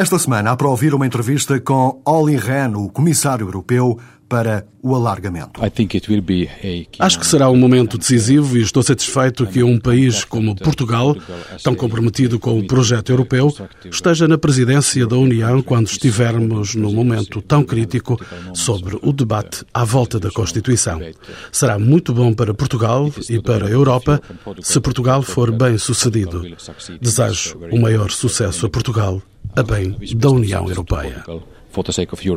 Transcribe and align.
Esta 0.00 0.18
semana 0.18 0.52
há 0.52 0.56
para 0.56 0.66
ouvir 0.66 0.94
uma 0.94 1.06
entrevista 1.06 1.60
com 1.60 2.00
Olli 2.06 2.34
Rehn, 2.34 2.74
o 2.74 2.88
comissário 2.88 3.46
europeu 3.46 3.98
para 4.26 4.64
o 4.82 4.94
alargamento. 4.94 5.60
Acho 6.98 7.18
que 7.18 7.26
será 7.26 7.50
um 7.50 7.56
momento 7.56 7.98
decisivo 7.98 8.56
e 8.56 8.62
estou 8.62 8.82
satisfeito 8.82 9.46
que 9.46 9.62
um 9.62 9.78
país 9.78 10.24
como 10.24 10.56
Portugal, 10.56 11.14
tão 11.62 11.74
comprometido 11.74 12.38
com 12.38 12.58
o 12.58 12.66
projeto 12.66 13.12
europeu, 13.12 13.54
esteja 13.90 14.26
na 14.26 14.38
presidência 14.38 15.06
da 15.06 15.16
União 15.16 15.60
quando 15.60 15.88
estivermos 15.88 16.74
num 16.74 16.94
momento 16.94 17.42
tão 17.42 17.62
crítico 17.62 18.18
sobre 18.54 18.98
o 19.02 19.12
debate 19.12 19.66
à 19.74 19.84
volta 19.84 20.18
da 20.18 20.30
Constituição. 20.30 20.98
Será 21.52 21.78
muito 21.78 22.14
bom 22.14 22.32
para 22.32 22.54
Portugal 22.54 23.12
e 23.28 23.38
para 23.38 23.66
a 23.66 23.70
Europa 23.70 24.18
se 24.62 24.80
Portugal 24.80 25.20
for 25.20 25.52
bem 25.52 25.76
sucedido. 25.76 26.42
Desejo 26.98 27.58
o 27.70 27.78
maior 27.78 28.10
sucesso 28.10 28.64
a 28.64 28.70
Portugal, 28.70 29.20
a 29.56 29.62
bem 29.62 29.96
da 30.16 30.30
União 30.30 30.68
Europeia. 30.68 31.24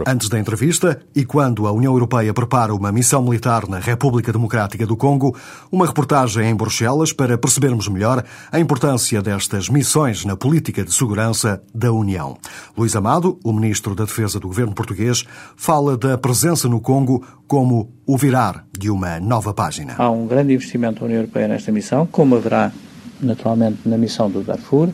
Antes 0.08 0.30
da 0.30 0.40
entrevista 0.40 1.00
e 1.16 1.26
quando 1.26 1.66
a 1.66 1.72
União 1.72 1.92
Europeia 1.94 2.34
prepara 2.34 2.74
uma 2.74 2.92
missão 2.92 3.24
militar 3.24 3.68
na 3.68 3.80
República 3.80 4.32
Democrática 4.32 4.86
do 4.86 4.96
Congo, 4.96 5.36
uma 5.72 5.88
reportagem 5.88 6.48
em 6.50 6.56
Bruxelas 6.56 7.12
para 7.12 7.36
percebermos 7.36 7.88
melhor 7.88 8.24
a 8.52 8.60
importância 8.60 9.24
destas 9.24 9.70
missões 9.70 10.24
na 10.24 10.38
política 10.38 10.84
de 10.84 10.94
segurança 10.94 11.64
da 11.74 11.92
União. 11.92 12.38
Luís 12.78 12.96
Amado, 12.96 13.40
o 13.44 13.52
ministro 13.52 13.96
da 13.96 14.06
Defesa 14.06 14.40
do 14.40 14.48
governo 14.48 14.76
português, 14.76 15.24
fala 15.56 15.98
da 15.98 16.16
presença 16.16 16.70
no 16.70 16.80
Congo 16.80 17.26
como 17.48 17.92
o 18.06 18.16
virar 18.16 18.68
de 18.72 18.92
uma 18.92 19.20
nova 19.20 19.52
página. 19.52 19.96
Há 19.98 20.12
um 20.12 20.28
grande 20.28 20.54
investimento 20.54 21.00
da 21.00 21.06
União 21.06 21.22
Europeia 21.22 21.48
nesta 21.48 21.72
missão, 21.72 22.06
como 22.06 22.36
haverá 22.36 22.72
naturalmente 23.20 23.80
na 23.86 23.98
missão 23.98 24.30
do 24.30 24.44
Darfur 24.44 24.90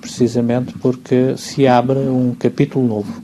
precisamente 0.00 0.72
porque 0.78 1.36
se 1.36 1.66
abre 1.66 1.98
um 1.98 2.34
capítulo 2.34 2.86
novo. 2.86 3.22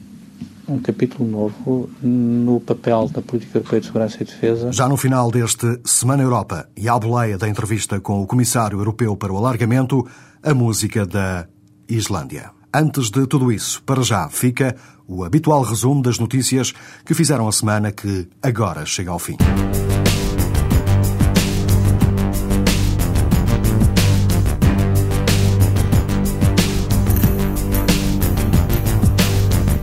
Um 0.68 0.78
capítulo 0.78 1.28
novo 1.28 1.88
no 2.02 2.60
papel 2.60 3.08
da 3.08 3.22
política 3.22 3.58
europeia 3.58 3.80
de 3.80 3.86
segurança 3.86 4.18
e 4.20 4.24
defesa. 4.24 4.70
Já 4.70 4.86
no 4.86 4.98
final 4.98 5.30
deste 5.30 5.80
Semana 5.84 6.22
Europa 6.22 6.68
e 6.76 6.88
à 6.88 6.98
boleia 6.98 7.38
da 7.38 7.48
entrevista 7.48 8.00
com 8.00 8.20
o 8.20 8.26
Comissário 8.26 8.78
Europeu 8.78 9.16
para 9.16 9.32
o 9.32 9.38
Alargamento, 9.38 10.06
a 10.42 10.52
música 10.52 11.06
da 11.06 11.46
Islândia. 11.88 12.50
Antes 12.72 13.10
de 13.10 13.26
tudo 13.26 13.50
isso, 13.50 13.82
para 13.82 14.02
já 14.02 14.28
fica 14.28 14.76
o 15.06 15.24
habitual 15.24 15.62
resumo 15.62 16.02
das 16.02 16.18
notícias 16.18 16.74
que 17.04 17.14
fizeram 17.14 17.48
a 17.48 17.52
semana 17.52 17.90
que 17.90 18.28
agora 18.42 18.84
chega 18.84 19.10
ao 19.10 19.18
fim. 19.18 19.38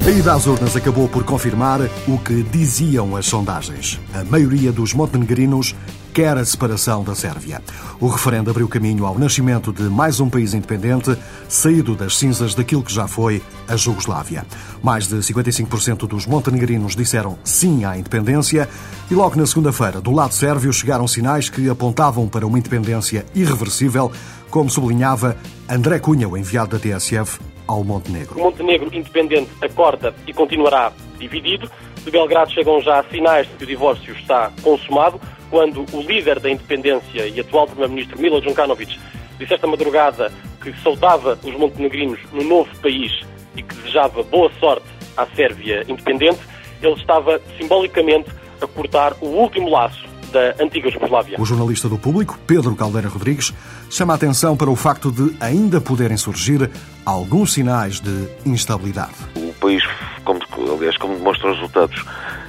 A 0.05 0.11
ida 0.11 0.35
às 0.35 0.45
urnas 0.45 0.75
acabou 0.75 1.09
por 1.09 1.23
confirmar 1.23 1.79
o 2.07 2.19
que 2.19 2.43
diziam 2.43 3.15
as 3.15 3.25
sondagens. 3.25 3.99
A 4.13 4.23
maioria 4.23 4.71
dos 4.71 4.93
montenegrinos 4.93 5.75
quer 6.13 6.37
a 6.37 6.45
separação 6.45 7.03
da 7.03 7.15
Sérvia. 7.15 7.59
O 7.99 8.07
referendo 8.07 8.51
abriu 8.51 8.67
caminho 8.67 9.03
ao 9.07 9.17
nascimento 9.17 9.73
de 9.73 9.81
mais 9.89 10.19
um 10.19 10.29
país 10.29 10.53
independente, 10.53 11.17
saído 11.49 11.95
das 11.95 12.19
cinzas 12.19 12.53
daquilo 12.53 12.83
que 12.83 12.93
já 12.93 13.07
foi 13.07 13.41
a 13.67 13.75
Jugoslávia. 13.75 14.45
Mais 14.83 15.07
de 15.07 15.15
55% 15.15 16.07
dos 16.07 16.27
montenegrinos 16.27 16.95
disseram 16.95 17.35
sim 17.43 17.83
à 17.83 17.97
independência 17.97 18.69
e 19.09 19.15
logo 19.15 19.35
na 19.35 19.47
segunda-feira, 19.47 19.99
do 19.99 20.11
lado 20.11 20.35
sérvio, 20.35 20.71
chegaram 20.71 21.07
sinais 21.07 21.49
que 21.49 21.67
apontavam 21.67 22.27
para 22.27 22.45
uma 22.45 22.59
independência 22.59 23.25
irreversível, 23.33 24.11
como 24.51 24.69
sublinhava 24.69 25.35
André 25.67 25.97
Cunha, 25.97 26.29
o 26.29 26.37
enviado 26.37 26.77
da 26.77 26.79
TSF 26.79 27.39
ao 27.67 27.83
Montenegro. 27.83 28.39
O 28.39 28.43
Montenegro 28.43 28.89
independente 28.93 29.51
acorda 29.61 30.13
e 30.27 30.33
continuará 30.33 30.91
dividido. 31.17 31.69
De 32.03 32.11
Belgrado 32.11 32.51
chegam 32.51 32.79
já 32.81 33.03
sinais 33.05 33.47
de 33.47 33.53
que 33.55 33.63
o 33.63 33.67
divórcio 33.67 34.13
está 34.13 34.51
consumado, 34.61 35.19
quando 35.49 35.85
o 35.93 36.01
líder 36.01 36.39
da 36.39 36.49
independência 36.49 37.27
e 37.27 37.39
atual 37.39 37.65
primeiro-ministro 37.65 38.19
Milo 38.19 38.41
Djukanovic 38.41 38.99
disse 39.39 39.53
esta 39.53 39.67
madrugada 39.67 40.31
que 40.61 40.73
saudava 40.81 41.39
os 41.43 41.55
montenegrinos 41.55 42.19
no 42.31 42.43
novo 42.43 42.69
país 42.79 43.11
e 43.55 43.61
que 43.61 43.75
desejava 43.75 44.23
boa 44.23 44.51
sorte 44.59 44.85
à 45.17 45.25
Sérvia 45.27 45.83
independente, 45.87 46.39
ele 46.81 46.93
estava 46.93 47.41
simbolicamente 47.57 48.29
a 48.61 48.67
cortar 48.67 49.13
o 49.21 49.27
último 49.27 49.69
laço 49.69 50.05
da 50.35 50.53
antiga 50.61 50.91
Jugoslávia. 50.91 51.37
O 51.39 51.45
jornalista 51.45 51.87
do 51.87 51.97
público, 51.97 52.37
Pedro 52.45 52.75
Caldeira 52.75 53.07
Rodrigues, 53.07 53.53
chama 53.89 54.13
a 54.13 54.15
atenção 54.17 54.57
para 54.57 54.69
o 54.69 54.75
facto 54.75 55.09
de 55.09 55.33
ainda 55.39 55.79
poderem 55.79 56.17
surgir 56.17 56.69
alguns 57.05 57.53
sinais 57.53 58.01
de 58.01 58.27
instabilidade. 58.45 59.13
O 59.37 59.53
país, 59.53 59.81
como, 60.25 60.41
aliás, 60.77 60.97
como 60.97 61.15
demonstram 61.15 61.51
os 61.51 61.57
resultados, 61.57 62.03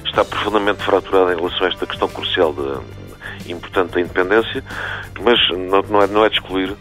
está 0.05 0.25
profundamente 0.25 0.83
fraturado 0.83 1.31
em 1.31 1.35
relação 1.37 1.65
a 1.65 1.69
esta 1.69 1.87
questão 1.87 2.09
crucial 2.09 2.51
da 2.51 2.81
importante 3.47 3.93
da 3.93 4.01
independência, 4.01 4.61
mas 5.21 5.39
não, 5.51 5.81
não, 5.83 6.01
é, 6.01 6.07
não 6.07 6.25
é 6.25 6.29
de 6.29 6.35
excluir 6.35 6.75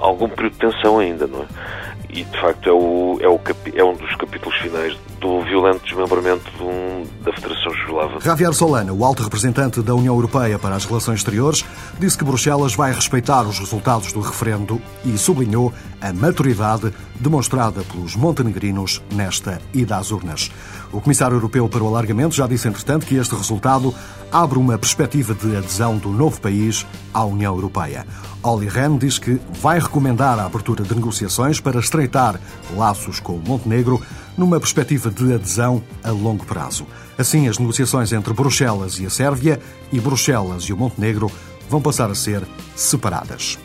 algum 0.00 0.28
período 0.28 0.54
de 0.54 0.58
tensão 0.58 0.98
ainda, 0.98 1.28
não 1.28 1.42
é? 1.42 1.46
E 2.08 2.24
de 2.24 2.40
facto 2.40 2.68
é, 2.68 2.72
o, 2.72 3.18
é, 3.20 3.28
o, 3.28 3.40
é 3.76 3.84
um 3.84 3.94
dos 3.94 4.16
capítulos 4.16 4.58
finais 4.58 4.98
do 5.20 5.42
violento 5.42 5.84
desmembramento 5.84 6.50
de 6.56 6.62
um, 6.62 7.06
da 7.22 7.32
Federação 7.32 7.72
Jugoslava. 7.74 8.20
Javier 8.20 8.52
Solana, 8.54 8.92
o 8.92 9.04
alto 9.04 9.22
representante 9.22 9.82
da 9.82 9.94
União 9.94 10.14
Europeia 10.14 10.58
para 10.58 10.74
as 10.74 10.86
Relações 10.86 11.20
Exteriores, 11.20 11.64
disse 11.98 12.16
que 12.16 12.24
Bruxelas 12.24 12.74
vai 12.74 12.92
respeitar 12.92 13.42
os 13.42 13.58
resultados 13.58 14.12
do 14.12 14.20
referendo 14.20 14.80
e 15.04 15.16
sublinhou 15.18 15.72
a 16.00 16.12
maturidade 16.12 16.92
demonstrada 17.16 17.82
pelos 17.82 18.16
montenegrinos 18.16 19.02
nesta 19.12 19.60
ida 19.74 19.98
às 19.98 20.10
urnas. 20.10 20.50
O 20.90 21.00
Comissário 21.00 21.36
Europeu 21.36 21.68
para 21.68 21.84
o 21.84 21.86
Alargamento 21.86 22.34
já 22.34 22.46
disse, 22.46 22.66
entretanto, 22.66 23.06
que 23.06 23.16
este 23.16 23.34
resultado 23.34 23.94
abre 24.32 24.58
uma 24.58 24.78
perspectiva 24.78 25.34
de 25.34 25.56
adesão 25.56 25.98
do 25.98 26.08
novo 26.08 26.40
país 26.40 26.86
à 27.12 27.24
União 27.24 27.54
Europeia. 27.54 28.06
Olli 28.42 28.68
Rehn 28.68 28.96
diz 28.96 29.18
que 29.18 29.38
vai 29.60 29.78
recomendar 29.78 30.38
a 30.38 30.46
abertura 30.46 30.82
de 30.82 30.94
negociações 30.94 31.60
para 31.60 31.78
estreitar 31.78 32.40
laços 32.74 33.20
com 33.20 33.34
o 33.34 33.42
Montenegro 33.46 34.00
numa 34.36 34.58
perspectiva 34.58 35.10
de 35.10 35.34
adesão 35.34 35.82
a 36.02 36.10
longo 36.10 36.44
prazo. 36.44 36.86
Assim, 37.18 37.48
as 37.48 37.58
negociações 37.58 38.12
entre 38.12 38.32
Bruxelas 38.32 38.98
e 38.98 39.06
a 39.06 39.10
Sérvia 39.10 39.60
e 39.92 40.00
Bruxelas 40.00 40.64
e 40.64 40.72
o 40.72 40.76
Montenegro 40.76 41.30
vão 41.68 41.80
passar 41.80 42.10
a 42.10 42.14
ser 42.14 42.42
separadas. 42.74 43.58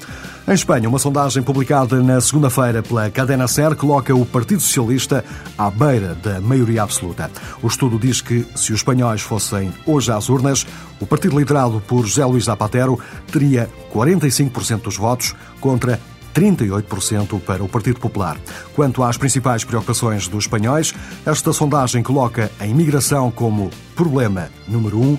Em 0.48 0.54
Espanha, 0.54 0.88
uma 0.88 1.00
sondagem 1.00 1.42
publicada 1.42 2.04
na 2.04 2.22
segunda-feira 2.22 2.84
pela 2.84 3.10
Cadena 3.10 3.48
Ser 3.48 3.76
coloca 3.76 4.14
o 4.14 4.24
Partido 4.24 4.62
Socialista 4.62 5.26
à 5.58 5.72
beira 5.72 6.14
da 6.14 6.40
maioria 6.40 6.84
absoluta. 6.84 7.32
O 7.64 7.68
estudo 7.68 7.98
diz 7.98 8.22
que, 8.22 8.46
se 8.56 8.72
os 8.72 8.80
espanhóis 8.80 9.22
fossem 9.22 9.74
hoje 9.88 10.12
às 10.12 10.30
urnas, 10.30 10.64
o 11.00 11.08
partido 11.08 11.40
liderado 11.40 11.82
por 11.88 12.06
José 12.06 12.24
Luís 12.26 12.44
Zapatero 12.44 13.00
teria 13.32 13.68
45% 13.92 14.84
dos 14.84 14.98
votos 14.98 15.34
contra 15.60 16.00
38% 16.36 17.40
para 17.40 17.64
o 17.64 17.70
Partido 17.70 18.00
Popular. 18.00 18.38
Quanto 18.76 19.02
às 19.02 19.18
principais 19.18 19.64
preocupações 19.64 20.28
dos 20.28 20.44
espanhóis, 20.44 20.94
esta 21.26 21.54
sondagem 21.54 22.04
coloca 22.04 22.52
a 22.60 22.68
imigração 22.68 23.32
como 23.32 23.72
problema 23.96 24.50
número 24.68 25.00
um 25.00 25.18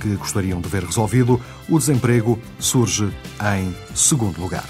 que 0.00 0.16
gostariam 0.16 0.60
de 0.60 0.68
ver 0.68 0.84
resolvido, 0.84 1.40
o 1.68 1.78
desemprego 1.78 2.38
surge 2.58 3.08
em 3.56 3.74
segundo 3.94 4.40
lugar. 4.40 4.68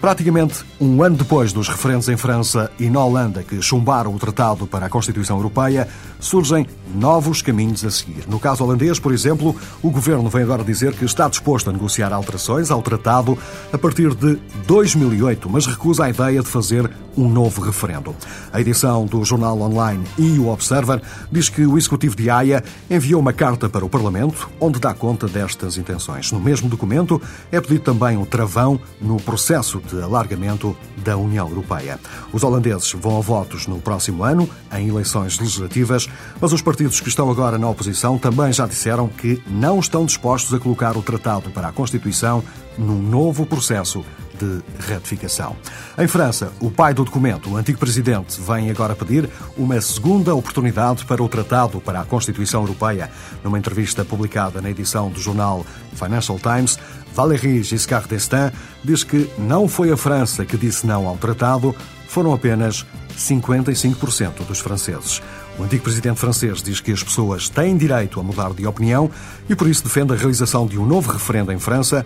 Praticamente 0.00 0.64
um 0.80 1.02
ano 1.02 1.14
depois 1.16 1.52
dos 1.52 1.68
referentes 1.68 2.08
em 2.08 2.16
França 2.16 2.70
e 2.78 2.88
na 2.88 3.04
Holanda 3.04 3.42
que 3.42 3.60
chumbaram 3.60 4.14
o 4.14 4.18
Tratado 4.18 4.66
para 4.66 4.86
a 4.86 4.88
Constituição 4.88 5.36
Europeia, 5.36 5.86
surgem 6.18 6.66
novos 6.94 7.42
caminhos 7.42 7.84
a 7.84 7.90
seguir. 7.90 8.24
No 8.26 8.40
caso 8.40 8.64
holandês, 8.64 8.98
por 8.98 9.12
exemplo, 9.12 9.54
o 9.82 9.90
governo 9.90 10.30
vem 10.30 10.42
agora 10.42 10.64
dizer 10.64 10.94
que 10.94 11.04
está 11.04 11.28
disposto 11.28 11.68
a 11.68 11.72
negociar 11.72 12.14
alterações 12.14 12.70
ao 12.70 12.80
tratado 12.80 13.36
a 13.70 13.76
partir 13.76 14.14
de 14.14 14.38
2008, 14.66 15.50
mas 15.50 15.66
recusa 15.66 16.04
a 16.04 16.10
ideia 16.10 16.40
de 16.40 16.48
fazer 16.48 16.90
um 17.16 17.28
novo 17.28 17.60
referendo. 17.60 18.14
A 18.52 18.60
edição 18.60 19.04
do 19.04 19.22
jornal 19.24 19.60
online 19.60 20.04
e 20.16 20.38
o 20.38 20.48
Observer 20.48 21.02
diz 21.30 21.48
que 21.48 21.66
o 21.66 21.76
executivo 21.76 22.16
de 22.16 22.30
Haia 22.30 22.64
enviou 22.88 23.20
uma 23.20 23.32
carta 23.32 23.68
para 23.68 23.84
o 23.84 23.88
Parlamento 23.88 24.48
onde 24.58 24.80
dá 24.80 24.94
conta 24.94 25.26
destas 25.26 25.76
intenções. 25.76 26.32
No 26.32 26.40
mesmo 26.40 26.68
documento 26.68 27.20
é 27.52 27.60
pedido 27.60 27.84
também 27.84 28.16
um 28.16 28.24
travão 28.24 28.80
no 29.00 29.16
processo 29.16 29.80
de 29.80 30.00
alargamento 30.00 30.69
da 30.98 31.16
União 31.16 31.48
Europeia. 31.48 31.98
Os 32.32 32.42
holandeses 32.42 32.92
vão 32.92 33.18
a 33.18 33.20
votos 33.20 33.66
no 33.66 33.80
próximo 33.80 34.24
ano, 34.24 34.48
em 34.72 34.88
eleições 34.88 35.38
legislativas, 35.38 36.08
mas 36.40 36.52
os 36.52 36.62
partidos 36.62 37.00
que 37.00 37.08
estão 37.08 37.30
agora 37.30 37.58
na 37.58 37.68
oposição 37.68 38.18
também 38.18 38.52
já 38.52 38.66
disseram 38.66 39.08
que 39.08 39.42
não 39.46 39.78
estão 39.78 40.04
dispostos 40.04 40.52
a 40.54 40.58
colocar 40.58 40.96
o 40.96 41.02
Tratado 41.02 41.50
para 41.50 41.68
a 41.68 41.72
Constituição 41.72 42.42
num 42.78 43.00
novo 43.02 43.44
processo 43.44 44.04
de 44.40 44.62
ratificação. 44.90 45.54
Em 45.98 46.06
França, 46.06 46.50
o 46.60 46.70
pai 46.70 46.94
do 46.94 47.04
documento, 47.04 47.50
o 47.50 47.56
antigo 47.56 47.78
presidente, 47.78 48.40
vem 48.40 48.70
agora 48.70 48.96
pedir 48.96 49.28
uma 49.56 49.78
segunda 49.82 50.34
oportunidade 50.34 51.04
para 51.04 51.22
o 51.22 51.28
Tratado 51.28 51.78
para 51.80 52.00
a 52.00 52.04
Constituição 52.04 52.62
Europeia. 52.62 53.10
Numa 53.44 53.58
entrevista 53.58 54.02
publicada 54.02 54.62
na 54.62 54.70
edição 54.70 55.10
do 55.10 55.20
jornal 55.20 55.64
Financial 55.92 56.38
Times, 56.38 56.78
Valéry 57.14 57.62
Giscard 57.62 58.08
d'Estaing 58.08 58.52
diz 58.84 59.04
que 59.04 59.30
não 59.38 59.68
foi 59.68 59.90
a 59.90 59.96
França 59.96 60.44
que 60.44 60.56
disse 60.56 60.86
não 60.86 61.06
ao 61.06 61.16
tratado, 61.16 61.74
foram 62.06 62.32
apenas 62.32 62.86
55% 63.16 64.44
dos 64.46 64.60
franceses. 64.60 65.22
O 65.58 65.62
antigo 65.62 65.84
presidente 65.84 66.18
francês 66.18 66.62
diz 66.62 66.80
que 66.80 66.92
as 66.92 67.02
pessoas 67.02 67.48
têm 67.48 67.76
direito 67.76 68.18
a 68.18 68.22
mudar 68.22 68.52
de 68.52 68.66
opinião 68.66 69.10
e 69.48 69.54
por 69.54 69.68
isso 69.68 69.84
defende 69.84 70.12
a 70.12 70.16
realização 70.16 70.66
de 70.66 70.78
um 70.78 70.86
novo 70.86 71.12
referendo 71.12 71.52
em 71.52 71.58
França 71.58 72.04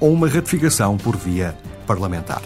ou 0.00 0.12
uma 0.12 0.28
ratificação 0.28 0.96
por 0.96 1.16
via 1.16 1.56
parlamentar. 1.86 2.42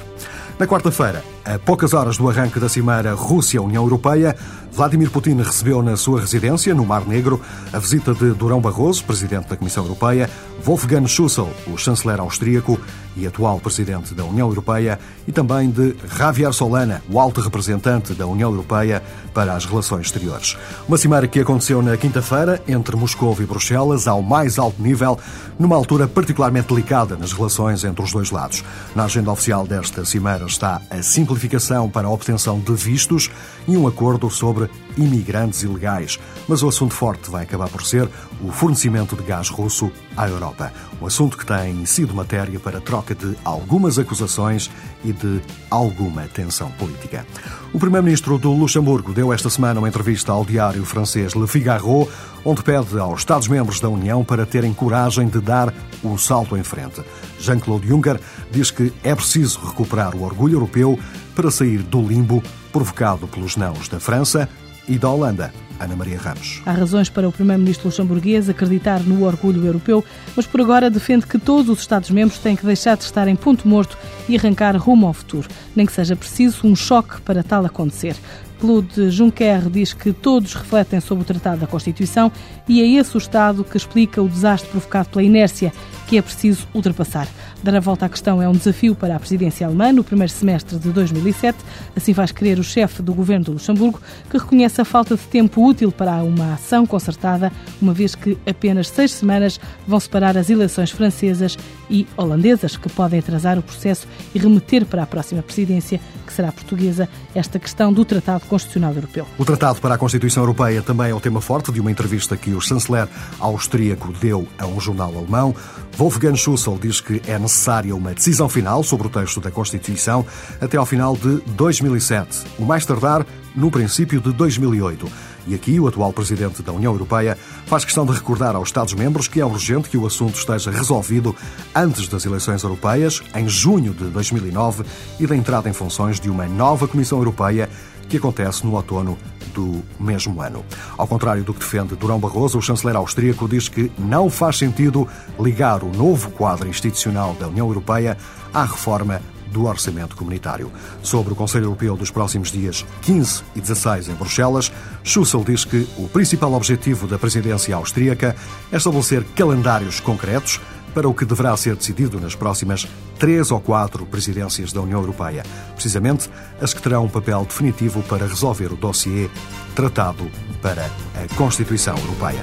Na 0.59 0.67
quarta-feira, 0.67 1.25
a 1.45 1.59
poucas 1.59 1.95
horas 1.95 2.17
do 2.17 2.29
arranque 2.29 2.61
da 2.61 2.69
cimeira 2.69 3.15
Rússia-União 3.15 3.83
Europeia, 3.83 4.37
Vladimir 4.73 5.11
Putin 5.11 5.37
recebeu 5.37 5.83
na 5.83 5.97
sua 5.97 6.21
residência, 6.21 6.75
no 6.75 6.87
Mar 6.87 7.07
Negro, 7.07 7.41
a 7.73 7.79
visita 7.79 8.15
de 8.15 8.33
Durão 8.33 8.61
Barroso, 8.61 9.05
presidente 9.05 9.49
da 9.49 9.57
Comissão 9.57 9.85
Europeia, 9.85 10.31
Wolfgang 10.63 11.09
Schüssel, 11.09 11.49
o 11.67 11.77
chanceler 11.77 12.21
austríaco 12.21 12.79
e 13.17 13.27
atual 13.27 13.59
presidente 13.59 14.15
da 14.15 14.25
União 14.25 14.49
Europeia, 14.49 14.99
e 15.27 15.33
também 15.33 15.71
de 15.71 15.97
Javier 16.17 16.53
Solana, 16.53 17.03
o 17.11 17.19
alto 17.19 17.41
representante 17.41 18.15
da 18.15 18.27
União 18.27 18.51
Europeia 18.51 19.03
para 19.35 19.55
as 19.55 19.65
relações 19.65 20.07
exteriores. 20.07 20.57
Uma 20.87 20.97
cimeira 20.97 21.27
que 21.27 21.41
aconteceu 21.41 21.83
na 21.83 21.97
quinta-feira 21.97 22.63
entre 22.69 22.95
Moscou 22.97 23.37
e 23.41 23.45
Bruxelas, 23.45 24.07
ao 24.07 24.23
mais 24.23 24.59
alto 24.59 24.81
nível, 24.81 25.19
numa 25.59 25.77
altura 25.77 26.07
particularmente 26.07 26.69
delicada 26.69 27.17
nas 27.17 27.33
relações 27.33 27.83
entre 27.83 28.05
os 28.05 28.13
dois 28.13 28.31
lados. 28.31 28.63
Na 28.95 29.05
agenda 29.05 29.33
oficial 29.33 29.67
desta 29.67 30.05
cimeira 30.05 30.47
está 30.47 30.81
a 30.89 31.03
simplificação 31.31 31.89
para 31.89 32.09
a 32.09 32.11
obtenção 32.11 32.59
de 32.59 32.73
vistos 32.75 33.31
e 33.69 33.77
um 33.77 33.87
acordo 33.87 34.29
sobre 34.29 34.69
imigrantes 34.97 35.63
ilegais. 35.63 36.19
Mas 36.49 36.63
o 36.63 36.69
assunto 36.69 36.93
forte 36.93 37.31
vai 37.31 37.45
acabar 37.45 37.69
por 37.69 37.85
ser 37.85 38.09
o 38.43 38.51
fornecimento 38.51 39.15
de 39.15 39.23
gás 39.23 39.49
russo 39.49 39.93
à 40.17 40.29
Europa. 40.29 40.73
Um 41.01 41.07
assunto 41.07 41.39
que 41.39 41.47
tem 41.47 41.87
sido 41.87 42.15
matéria 42.15 42.59
para 42.59 42.81
troca 42.81 43.15
de 43.15 43.37
algumas 43.45 43.99
acusações 43.99 44.71
e 45.05 45.13
de 45.13 45.41
alguma 45.71 46.23
tensão 46.23 46.71
política. 46.73 47.25
O 47.73 47.79
primeiro-ministro 47.79 48.37
do 48.37 48.53
Luxemburgo 48.53 49.13
deu 49.13 49.33
esta 49.33 49.49
semana 49.49 49.79
uma 49.79 49.89
entrevista 49.89 50.33
ao 50.33 50.45
diário 50.45 50.85
francês 50.85 51.35
Le 51.35 51.47
Figaro, 51.47 52.09
onde 52.45 52.63
pede 52.63 52.99
aos 52.99 53.21
Estados-membros 53.21 53.79
da 53.81 53.89
União 53.89 54.25
para 54.25 54.45
terem 54.45 54.73
coragem 54.73 55.29
de 55.29 55.41
dar 55.41 55.73
o 56.03 56.19
salto 56.19 56.57
em 56.57 56.63
frente. 56.63 57.03
Jean-Claude 57.39 57.87
Juncker 57.87 58.21
diz 58.51 58.71
que 58.71 58.93
é 59.05 59.15
preciso 59.15 59.61
recuperar 59.61 60.17
o 60.17 60.23
orgulho 60.23 60.55
europeu 60.55 60.99
para 61.35 61.51
sair 61.51 61.79
do 61.79 62.01
limbo 62.01 62.43
provocado 62.73 63.27
pelos 63.29 63.57
nãos 63.57 63.89
da 63.89 64.01
França 64.01 64.49
e 64.89 64.99
da 64.99 65.09
Holanda. 65.09 65.53
Ana 65.81 65.97
Maria 65.97 66.19
Ramos. 66.19 66.61
Há 66.67 66.73
razões 66.73 67.09
para 67.09 67.27
o 67.27 67.33
primeiro-ministro 67.33 67.89
luxemburguês 67.89 68.51
acreditar 68.51 69.01
no 69.01 69.25
orgulho 69.25 69.65
europeu, 69.65 70.05
mas 70.37 70.47
por 70.47 70.61
agora 70.61 70.91
defende 70.91 71.27
que 71.27 71.39
todos 71.39 71.71
os 71.71 71.81
Estados-membros 71.81 72.39
têm 72.39 72.55
que 72.55 72.67
deixar 72.67 72.99
de 72.99 73.05
estar 73.05 73.27
em 73.27 73.35
ponto 73.35 73.67
morto 73.67 73.97
e 74.29 74.37
arrancar 74.37 74.77
rumo 74.77 75.07
ao 75.07 75.15
futuro, 75.15 75.49
nem 75.75 75.87
que 75.87 75.93
seja 75.93 76.15
preciso 76.15 76.67
um 76.67 76.77
choque 76.77 77.21
para 77.23 77.43
tal 77.43 77.65
acontecer. 77.65 78.15
Claude 78.61 79.11
Juncker 79.11 79.71
diz 79.71 79.95
que 79.95 80.13
todos 80.13 80.53
refletem 80.53 81.01
sobre 81.01 81.23
o 81.23 81.27
Tratado 81.27 81.63
da 81.63 81.67
Constituição 81.67 82.31
e 82.69 82.83
é 82.83 83.01
esse 83.01 83.17
o 83.17 83.19
Estado 83.19 83.65
que 83.65 83.79
explica 83.79 84.21
o 84.21 84.29
desastre 84.29 84.69
provocado 84.69 85.09
pela 85.09 85.23
inércia 85.23 85.73
que 86.11 86.19
é 86.19 86.23
preciso 86.23 86.67
ultrapassar. 86.75 87.29
Dar 87.63 87.77
a 87.77 87.79
volta 87.79 88.07
à 88.07 88.09
questão 88.09 88.43
é 88.43 88.49
um 88.49 88.53
desafio 88.53 88.97
para 88.97 89.15
a 89.15 89.21
presidência 89.21 89.65
alemã 89.65 89.93
no 89.93 90.03
primeiro 90.03 90.33
semestre 90.33 90.77
de 90.77 90.91
2007. 90.91 91.57
Assim 91.97 92.13
faz 92.13 92.33
crer 92.33 92.59
o 92.59 92.65
chefe 92.65 93.01
do 93.01 93.15
governo 93.15 93.45
do 93.45 93.53
Luxemburgo, 93.53 94.01
que 94.29 94.37
reconhece 94.37 94.81
a 94.81 94.85
falta 94.85 95.15
de 95.15 95.23
tempo 95.23 95.65
útil 95.65 95.93
para 95.93 96.15
uma 96.25 96.55
ação 96.55 96.85
concertada, 96.85 97.53
uma 97.81 97.93
vez 97.93 98.17
que 98.17 98.37
apenas 98.45 98.89
seis 98.89 99.13
semanas 99.13 99.61
vão 99.87 100.01
separar 100.01 100.37
as 100.37 100.51
eleições 100.51 100.91
francesas 100.91 101.57
e 101.89 102.09
holandesas, 102.17 102.77
que 102.77 102.89
podem 102.89 103.21
atrasar 103.21 103.57
o 103.57 103.63
processo 103.63 104.09
e 104.35 104.39
remeter 104.41 104.85
para 104.87 105.05
a 105.05 105.07
próxima 105.07 105.45
presidência, 105.45 106.01
que 106.27 106.33
será 106.33 106.51
portuguesa, 106.51 107.09
esta 107.37 107.61
questão 107.61 107.93
do 107.93 108.05
Tratado 108.05 108.47
Constitucional 108.47 108.95
Europeu. 108.95 109.29
O 109.39 109.45
Tratado 109.45 109.81
para 109.81 109.95
a 109.95 109.99
Constituição 109.99 110.43
Europeia 110.43 110.83
também 110.83 111.11
é 111.11 111.15
o 111.15 111.21
tema 111.21 111.41
forte 111.41 111.71
de 111.71 111.81
uma 111.81 111.91
entrevista 111.91 112.37
que 112.37 112.51
o 112.51 112.61
chanceler 112.61 113.07
austríaco 113.39 114.13
deu 114.21 114.49
a 114.59 114.67
um 114.67 114.81
jornal 114.81 115.17
alemão. 115.17 115.55
Wolfgang 115.97 116.37
Schüssel 116.37 116.79
diz 116.81 117.01
que 117.01 117.21
é 117.27 117.39
necessária 117.39 117.95
uma 117.95 118.15
decisão 118.15 118.49
final 118.49 118.83
sobre 118.83 119.07
o 119.07 119.11
texto 119.11 119.41
da 119.41 119.51
Constituição 119.51 120.25
até 120.61 120.77
ao 120.77 120.87
final 120.87 121.17
de 121.17 121.41
2007, 121.53 122.45
o 122.59 122.65
mais 122.65 122.87
tardar 122.87 123.27
no 123.55 123.71
princípio 123.71 124.21
de 124.21 124.33
2008. 124.33 125.11
E 125.47 125.55
aqui 125.55 125.81
o 125.81 125.89
atual 125.89 126.13
presidente 126.13 126.63
da 126.63 126.73
União 126.73 126.93
Europeia 126.93 127.37
faz 127.67 127.85
questão 127.85 128.07
de 128.07 128.13
recordar 128.13 128.55
aos 128.55 128.69
Estados-membros 128.69 129.27
que 129.27 129.41
é 129.41 129.45
urgente 129.45 129.89
que 129.89 129.97
o 129.97 130.07
assunto 130.07 130.37
esteja 130.37 130.71
resolvido 130.71 131.35
antes 131.75 132.09
das 132.09 132.25
eleições 132.25 132.63
europeias, 132.63 133.23
em 133.35 133.49
junho 133.49 133.93
de 133.93 134.05
2009, 134.05 134.85
e 135.19 135.27
da 135.27 135.37
entrada 135.37 135.69
em 135.69 135.73
funções 135.73 136.21
de 136.21 136.31
uma 136.31 136.47
nova 136.47 136.87
Comissão 136.87 137.19
Europeia 137.19 137.69
que 138.09 138.17
acontece 138.17 138.65
no 138.65 138.75
outono 138.75 139.17
do 139.51 139.83
mesmo 139.99 140.41
ano. 140.41 140.65
Ao 140.97 141.07
contrário 141.07 141.45
do 141.45 141.53
que 141.53 141.61
defende 141.61 141.97
Durão 141.97 142.19
Barroso, 142.19 142.59
o 142.59 142.63
chanceler 142.63 142.97
austríaco 142.97 143.49
diz 143.49 143.69
que 143.69 143.91
não 143.99 144.31
faz 144.31 144.59
sentido 144.59 145.07
ligar 145.39 145.83
o 145.83 145.93
novo 145.93 146.31
quadro 146.31 146.69
institucional 146.69 147.35
da 147.35 147.49
União 147.49 147.67
Europeia 147.67 148.17
à 148.53 148.65
reforma 148.65 149.21
do 149.51 149.67
orçamento 149.67 150.17
comunitário. 150.17 150.71
Sobre 151.03 151.33
o 151.33 151.37
Conselho 151.37 151.65
Europeu 151.65 151.97
dos 151.97 152.11
próximos 152.11 152.51
dias 152.51 152.87
15 153.03 153.43
e 153.55 153.61
16 153.61 154.09
em 154.09 154.15
Bruxelas, 154.15 154.73
Schussel 155.03 155.45
diz 155.45 155.65
que 155.65 155.89
o 155.99 156.09
principal 156.09 156.53
objetivo 156.55 157.07
da 157.07 157.19
presidência 157.19 157.75
austríaca 157.75 158.37
é 158.71 158.77
estabelecer 158.77 159.25
calendários 159.35 160.01
concretos 160.01 160.61
para 160.95 161.09
o 161.09 161.15
que 161.15 161.25
deverá 161.25 161.57
ser 161.57 161.77
decidido 161.77 162.21
nas 162.21 162.35
próximas 162.35 162.87
três 163.19 163.51
ou 163.51 163.61
quatro 163.61 164.07
presidências 164.07 164.73
da 164.73 164.81
União 164.81 165.01
Europeia, 165.01 165.43
precisamente 165.75 166.31
as 166.61 166.73
que 166.75 166.83
terão 166.83 167.05
um 167.05 167.09
papel 167.09 167.45
definitivo 167.45 168.03
para 168.03 168.27
resolver 168.27 168.73
o 168.73 168.77
dossiê 168.77 169.29
tratado 169.75 170.31
para 170.63 170.87
a 170.87 171.35
Constituição 171.37 171.97
Europeia. 171.97 172.43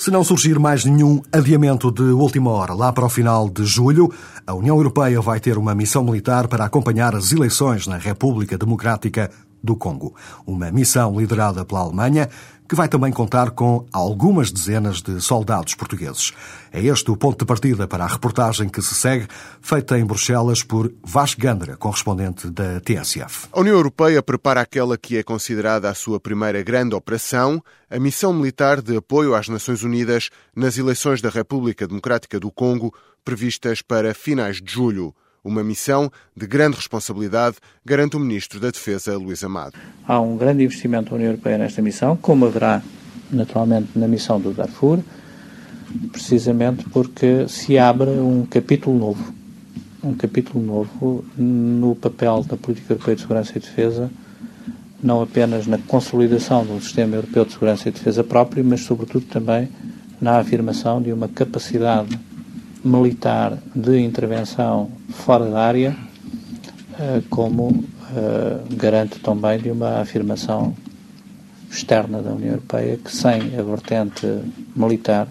Se 0.00 0.10
não 0.10 0.24
surgir 0.24 0.58
mais 0.58 0.82
nenhum 0.86 1.20
adiamento 1.30 1.92
de 1.92 2.02
última 2.02 2.50
hora, 2.50 2.72
lá 2.72 2.90
para 2.90 3.04
o 3.04 3.10
final 3.10 3.50
de 3.50 3.66
julho, 3.66 4.10
a 4.46 4.54
União 4.54 4.74
Europeia 4.74 5.20
vai 5.20 5.38
ter 5.38 5.58
uma 5.58 5.74
missão 5.74 6.02
militar 6.02 6.48
para 6.48 6.64
acompanhar 6.64 7.14
as 7.14 7.32
eleições 7.32 7.86
na 7.86 7.98
República 7.98 8.56
Democrática 8.56 9.30
do 9.62 9.76
Congo. 9.76 10.14
Uma 10.46 10.70
missão 10.70 11.20
liderada 11.20 11.66
pela 11.66 11.80
Alemanha, 11.80 12.30
que 12.70 12.76
vai 12.76 12.86
também 12.86 13.10
contar 13.10 13.50
com 13.50 13.84
algumas 13.92 14.52
dezenas 14.52 15.02
de 15.02 15.20
soldados 15.20 15.74
portugueses. 15.74 16.32
É 16.72 16.80
este 16.80 17.10
o 17.10 17.16
ponto 17.16 17.40
de 17.40 17.44
partida 17.44 17.88
para 17.88 18.04
a 18.04 18.06
reportagem 18.06 18.68
que 18.68 18.80
se 18.80 18.94
segue, 18.94 19.26
feita 19.60 19.98
em 19.98 20.06
Bruxelas 20.06 20.62
por 20.62 20.88
Vasco 21.02 21.40
Gandra, 21.40 21.76
correspondente 21.76 22.48
da 22.48 22.78
TSF. 22.78 23.48
A 23.50 23.58
União 23.58 23.74
Europeia 23.74 24.22
prepara 24.22 24.60
aquela 24.60 24.96
que 24.96 25.16
é 25.16 25.24
considerada 25.24 25.90
a 25.90 25.94
sua 25.94 26.20
primeira 26.20 26.62
grande 26.62 26.94
operação, 26.94 27.60
a 27.90 27.98
missão 27.98 28.32
militar 28.32 28.80
de 28.80 28.98
apoio 28.98 29.34
às 29.34 29.48
Nações 29.48 29.82
Unidas 29.82 30.30
nas 30.54 30.78
eleições 30.78 31.20
da 31.20 31.28
República 31.28 31.88
Democrática 31.88 32.38
do 32.38 32.52
Congo, 32.52 32.94
previstas 33.24 33.82
para 33.82 34.14
finais 34.14 34.62
de 34.62 34.72
julho. 34.72 35.12
Uma 35.42 35.64
missão 35.64 36.12
de 36.36 36.46
grande 36.46 36.76
responsabilidade, 36.76 37.56
garante 37.84 38.16
o 38.16 38.20
Ministro 38.20 38.60
da 38.60 38.70
Defesa, 38.70 39.16
Luís 39.16 39.42
Amado. 39.42 39.72
Há 40.06 40.20
um 40.20 40.36
grande 40.36 40.62
investimento 40.64 41.10
da 41.10 41.16
União 41.16 41.30
Europeia 41.30 41.56
nesta 41.56 41.80
missão, 41.80 42.14
como 42.14 42.44
haverá 42.44 42.82
naturalmente 43.30 43.88
na 43.96 44.06
missão 44.06 44.38
do 44.38 44.52
Darfur, 44.52 44.98
precisamente 46.12 46.84
porque 46.90 47.48
se 47.48 47.78
abre 47.78 48.10
um 48.10 48.44
capítulo 48.44 48.98
novo. 48.98 49.32
Um 50.02 50.14
capítulo 50.14 50.64
novo 50.64 51.24
no 51.36 51.94
papel 51.94 52.42
da 52.44 52.56
política 52.56 52.92
europeia 52.92 53.16
de 53.16 53.22
segurança 53.22 53.52
e 53.56 53.60
defesa, 53.60 54.10
não 55.02 55.22
apenas 55.22 55.66
na 55.66 55.78
consolidação 55.78 56.66
do 56.66 56.78
sistema 56.82 57.16
europeu 57.16 57.46
de 57.46 57.52
segurança 57.52 57.88
e 57.88 57.92
defesa 57.92 58.22
próprio, 58.22 58.62
mas 58.64 58.80
sobretudo 58.82 59.24
também 59.26 59.68
na 60.20 60.38
afirmação 60.38 61.00
de 61.00 61.12
uma 61.12 61.28
capacidade 61.28 62.18
militar 62.84 63.58
de 63.74 64.00
intervenção 64.00 64.90
fora 65.10 65.50
da 65.50 65.60
área, 65.60 65.96
eh, 66.98 67.22
como 67.28 67.84
eh, 68.14 68.60
garante 68.74 69.18
também 69.20 69.58
de 69.58 69.70
uma 69.70 70.00
afirmação 70.00 70.74
externa 71.70 72.20
da 72.20 72.32
União 72.32 72.54
Europeia 72.54 72.96
que 72.96 73.14
sem 73.14 73.56
a 73.56 73.62
vertente 73.62 74.26
militar 74.74 75.28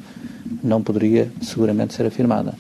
não 0.64 0.82
poderia 0.82 1.32
seguramente 1.42 1.94
ser 1.94 2.06
afirmada. 2.06 2.54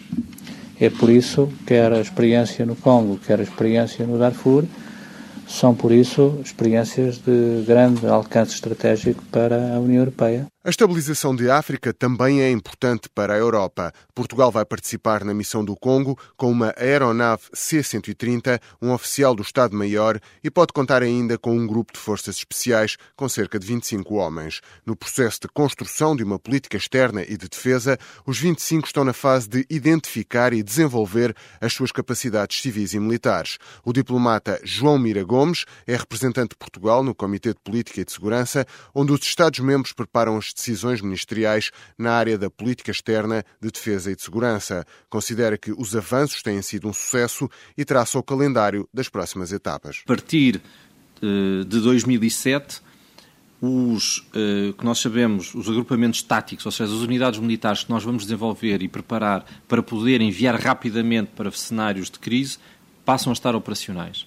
É 0.80 0.90
por 0.90 1.10
isso, 1.10 1.50
quer 1.66 1.92
a 1.92 2.00
experiência 2.00 2.66
no 2.66 2.76
Congo, 2.76 3.18
quer 3.18 3.40
a 3.40 3.44
experiência 3.44 4.06
no 4.06 4.18
Darfur, 4.18 4.66
são 5.48 5.74
por 5.74 5.92
isso 5.92 6.40
experiências 6.44 7.18
de 7.18 7.64
grande 7.66 8.06
alcance 8.08 8.54
estratégico 8.54 9.24
para 9.32 9.76
a 9.76 9.80
União 9.80 10.02
Europeia. 10.02 10.46
A 10.70 10.78
estabilização 10.80 11.36
de 11.36 11.50
África 11.50 11.92
também 11.92 12.44
é 12.44 12.52
importante 12.52 13.10
para 13.10 13.34
a 13.34 13.38
Europa. 13.38 13.92
Portugal 14.14 14.52
vai 14.52 14.64
participar 14.64 15.26
na 15.26 15.34
missão 15.34 15.66
do 15.66 15.76
Congo 15.76 16.16
com 16.38 16.52
uma 16.52 16.76
aeronave 16.78 17.42
C-130, 17.52 18.62
um 18.80 18.92
oficial 18.92 19.34
do 19.34 19.42
Estado-Maior 19.42 20.20
e 20.44 20.52
pode 20.52 20.72
contar 20.72 21.02
ainda 21.02 21.40
com 21.40 21.58
um 21.58 21.66
grupo 21.66 21.94
de 21.94 22.00
forças 22.00 22.36
especiais 22.36 22.98
com 23.16 23.28
cerca 23.28 23.58
de 23.58 23.66
25 23.66 24.14
homens. 24.14 24.62
No 24.86 24.96
processo 24.96 25.40
de 25.42 25.48
construção 25.48 26.16
de 26.16 26.24
uma 26.24 26.38
política 26.38 26.78
externa 26.78 27.24
e 27.24 27.36
de 27.36 27.50
defesa, 27.50 27.98
os 28.24 28.38
25 28.38 28.86
estão 28.86 29.04
na 29.04 29.12
fase 29.14 29.50
de 29.50 29.66
identificar 29.72 30.54
e 30.54 30.62
desenvolver 30.62 31.36
as 31.60 31.74
suas 31.74 31.92
capacidades 31.92 32.62
civis 32.62 32.94
e 32.94 33.00
militares. 33.00 33.58
O 33.84 33.92
diplomata 33.92 34.62
João 34.64 35.00
Mira 35.00 35.24
Gomes 35.24 35.66
é 35.88 35.96
representante 35.96 36.50
de 36.50 36.58
Portugal 36.58 37.04
no 37.04 37.16
Comitê 37.16 37.56
de 37.56 37.60
Política 37.60 38.02
e 38.02 38.06
de 38.06 38.12
Segurança, 38.12 38.68
onde 38.94 39.12
os 39.12 39.22
Estados-membros 39.24 39.94
preparam 39.94 40.38
as 40.38 40.59
decisões 40.60 41.02
ministeriais 41.02 41.72
na 41.98 42.12
área 42.12 42.38
da 42.38 42.50
política 42.50 42.92
externa, 42.92 43.44
de 43.62 43.72
defesa 43.72 44.12
e 44.12 44.16
de 44.16 44.22
segurança. 44.22 44.86
Considera 45.10 45.58
que 45.58 45.72
os 45.72 45.96
avanços 45.96 46.42
têm 46.42 46.62
sido 46.62 46.88
um 46.88 46.94
sucesso 46.94 47.50
e 47.78 47.84
traça 47.84 48.20
o 48.20 48.24
calendário 48.24 48.88
das 48.94 49.10
próximas 49.10 49.52
etapas. 49.52 50.02
A 50.04 50.08
partir 50.08 50.62
eh, 51.22 51.64
de 51.66 51.80
2007, 51.80 52.82
os 53.62 54.26
eh, 54.34 54.74
que 54.78 54.86
nós 54.86 55.00
sabemos, 55.00 55.54
os 55.54 55.68
agrupamentos 55.68 56.22
táticos, 56.22 56.66
ou 56.66 56.72
seja, 56.72 56.94
as 56.94 57.00
unidades 57.00 57.40
militares 57.40 57.84
que 57.84 57.90
nós 57.90 58.04
vamos 58.04 58.24
desenvolver 58.24 58.82
e 58.82 58.88
preparar 58.88 59.46
para 59.68 59.84
poder 59.84 60.22
enviar 60.22 60.56
rapidamente 60.60 61.32
para 61.36 61.52
cenários 61.52 62.10
de 62.10 62.20
crise, 62.20 62.58
passam 63.04 63.32
a 63.32 63.34
estar 63.34 63.56
operacionais. 63.56 64.26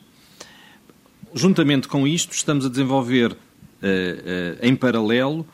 Juntamente 1.34 1.88
com 1.88 2.06
isto, 2.06 2.32
estamos 2.32 2.66
a 2.66 2.68
desenvolver 2.68 3.34
eh, 3.80 4.58
em 4.60 4.76
paralelo 4.76 5.46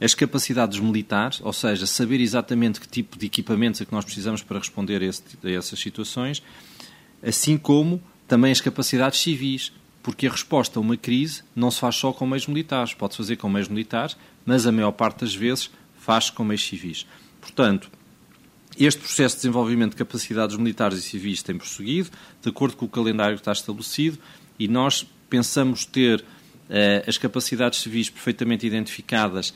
as 0.00 0.14
capacidades 0.14 0.78
militares, 0.78 1.40
ou 1.42 1.52
seja, 1.52 1.86
saber 1.86 2.20
exatamente 2.20 2.80
que 2.80 2.88
tipo 2.88 3.18
de 3.18 3.26
equipamentos 3.26 3.80
é 3.80 3.84
que 3.84 3.92
nós 3.92 4.04
precisamos 4.04 4.42
para 4.42 4.58
responder 4.58 5.02
a, 5.02 5.06
esse, 5.06 5.22
a 5.42 5.50
essas 5.50 5.78
situações, 5.78 6.42
assim 7.22 7.56
como 7.56 8.02
também 8.28 8.52
as 8.52 8.60
capacidades 8.60 9.20
civis, 9.20 9.72
porque 10.02 10.26
a 10.26 10.30
resposta 10.30 10.78
a 10.78 10.82
uma 10.82 10.96
crise 10.96 11.42
não 11.54 11.70
se 11.70 11.80
faz 11.80 11.96
só 11.96 12.12
com 12.12 12.26
meios 12.26 12.46
militares, 12.46 12.94
pode 12.94 13.16
fazer 13.16 13.36
com 13.36 13.48
meios 13.48 13.68
militares, 13.68 14.16
mas 14.44 14.66
a 14.66 14.72
maior 14.72 14.92
parte 14.92 15.20
das 15.20 15.34
vezes 15.34 15.70
faz 15.98 16.30
com 16.30 16.44
meios 16.44 16.64
civis. 16.64 17.06
Portanto, 17.40 17.90
este 18.78 19.00
processo 19.00 19.36
de 19.36 19.42
desenvolvimento 19.42 19.92
de 19.92 19.96
capacidades 19.96 20.56
militares 20.56 20.98
e 20.98 21.02
civis 21.02 21.42
tem 21.42 21.56
prosseguido, 21.56 22.10
de 22.42 22.48
acordo 22.50 22.76
com 22.76 22.84
o 22.84 22.88
calendário 22.88 23.36
que 23.36 23.40
está 23.40 23.52
estabelecido, 23.52 24.18
e 24.58 24.68
nós 24.68 25.06
pensamos 25.30 25.84
ter 25.84 26.22
eh, 26.68 27.02
as 27.06 27.16
capacidades 27.16 27.80
civis 27.80 28.10
perfeitamente 28.10 28.66
identificadas 28.66 29.54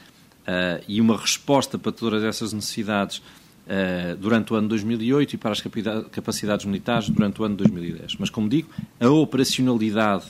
uh, 0.51 0.83
e 0.89 1.01
uma 1.01 1.17
resposta 1.17 1.79
para 1.79 1.93
todas 1.93 2.25
essas 2.25 2.53
necessidades 2.53 3.19
uh, 3.19 4.17
durante 4.19 4.53
o 4.53 4.57
ano 4.57 4.69
2008 4.69 5.35
e 5.35 5.39
para 5.39 5.53
as 5.53 5.63
capacidades 6.11 6.67
militares 6.67 7.09
durante 7.09 7.41
o 7.41 7.45
ano 7.45 7.57
2010. 7.57 8.17
Mas, 8.19 8.31
como 8.31 8.49
digo, 8.49 8.69
a 8.99 9.09
operacionalidade 9.09 10.27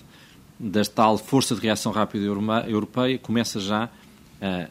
da 0.58 0.82
tal 0.84 1.16
Força 1.16 1.54
de 1.54 1.60
Reação 1.62 1.90
Rápida 1.90 2.24
Europeia 2.24 3.18
começa 3.18 3.58
já 3.58 3.88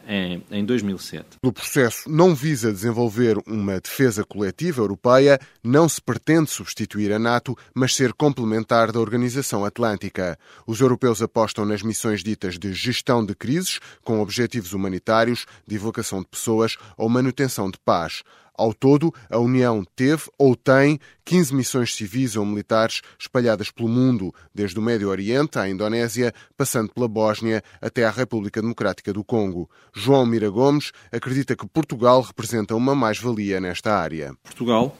em, 0.06 0.42
em 0.50 0.64
2007. 0.64 1.38
O 1.42 1.52
processo 1.52 2.10
não 2.10 2.34
visa 2.34 2.72
desenvolver 2.72 3.38
uma 3.46 3.80
defesa 3.80 4.24
coletiva 4.24 4.82
europeia, 4.82 5.38
não 5.62 5.88
se 5.88 6.00
pretende 6.00 6.50
substituir 6.50 7.12
a 7.12 7.18
NATO, 7.18 7.56
mas 7.74 7.94
ser 7.94 8.12
complementar 8.12 8.92
da 8.92 9.00
Organização 9.00 9.64
Atlântica. 9.64 10.38
Os 10.66 10.80
europeus 10.80 11.22
apostam 11.22 11.64
nas 11.64 11.82
missões 11.82 12.22
ditas 12.22 12.58
de 12.58 12.72
gestão 12.72 13.24
de 13.24 13.34
crises, 13.34 13.78
com 14.02 14.20
objetivos 14.20 14.72
humanitários, 14.72 15.46
divulgação 15.66 16.20
de 16.20 16.26
pessoas 16.26 16.76
ou 16.96 17.08
manutenção 17.08 17.70
de 17.70 17.78
paz. 17.84 18.22
Ao 18.54 18.74
todo, 18.74 19.12
a 19.28 19.38
União 19.38 19.84
teve 19.96 20.24
ou 20.38 20.54
tem 20.54 20.98
15 21.24 21.54
missões 21.54 21.94
civis 21.94 22.36
ou 22.36 22.44
militares 22.44 23.02
espalhadas 23.18 23.70
pelo 23.70 23.88
mundo, 23.88 24.34
desde 24.54 24.78
o 24.78 24.82
Médio 24.82 25.08
Oriente 25.08 25.58
à 25.58 25.68
Indonésia, 25.68 26.34
passando 26.56 26.92
pela 26.92 27.08
Bósnia 27.08 27.62
até 27.80 28.04
à 28.04 28.10
República 28.10 28.60
Democrática 28.60 29.12
do 29.12 29.24
Congo. 29.24 29.68
João 29.92 30.26
Mira 30.26 30.50
Gomes 30.50 30.92
acredita 31.12 31.56
que 31.56 31.66
Portugal 31.66 32.20
representa 32.20 32.74
uma 32.74 32.94
mais-valia 32.94 33.60
nesta 33.60 33.96
área. 33.96 34.34
Portugal 34.42 34.96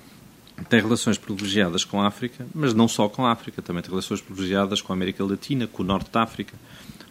tem 0.69 0.81
relações 0.81 1.17
privilegiadas 1.17 1.85
com 1.85 2.01
a 2.01 2.07
África, 2.07 2.47
mas 2.55 2.75
não 2.75 2.87
só 2.87 3.09
com 3.09 3.25
a 3.25 3.33
África, 3.33 3.63
também 3.63 3.83
tem 3.83 3.91
relações 3.91 4.21
privilegiadas 4.21 4.81
com 4.81 4.93
a 4.93 4.97
América 4.97 5.25
Latina, 5.25 5.67
com 5.67 5.83
o 5.83 5.87
Norte 5.87 6.11
da 6.11 6.23
África, 6.23 6.55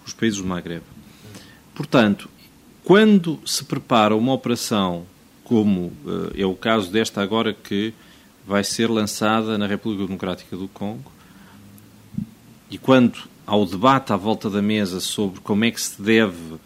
os 0.06 0.14
países 0.14 0.40
do 0.40 0.48
Maghreb. 0.48 0.84
Portanto, 1.74 2.30
quando 2.84 3.40
se 3.46 3.64
prepara 3.64 4.16
uma 4.16 4.34
operação 4.34 5.06
como 5.50 5.92
uh, 6.06 6.32
é 6.36 6.46
o 6.46 6.54
caso 6.54 6.92
desta 6.92 7.24
agora 7.24 7.56
que 7.56 7.92
vai 8.46 8.64
ser 8.64 8.88
lançada 8.88 9.58
na 9.58 9.66
República 9.66 10.06
Democrática 10.06 10.56
do 10.56 10.68
Congo. 10.68 11.12
E 12.70 12.78
quando 12.78 13.18
há 13.48 13.56
o 13.56 13.66
debate 13.66 14.14
à 14.14 14.16
volta 14.16 14.48
da 14.48 14.62
mesa 14.62 15.00
sobre 15.00 15.40
como 15.40 15.66
é 15.66 15.72
que 15.72 15.82
se 15.82 16.00
deve, 16.00 16.58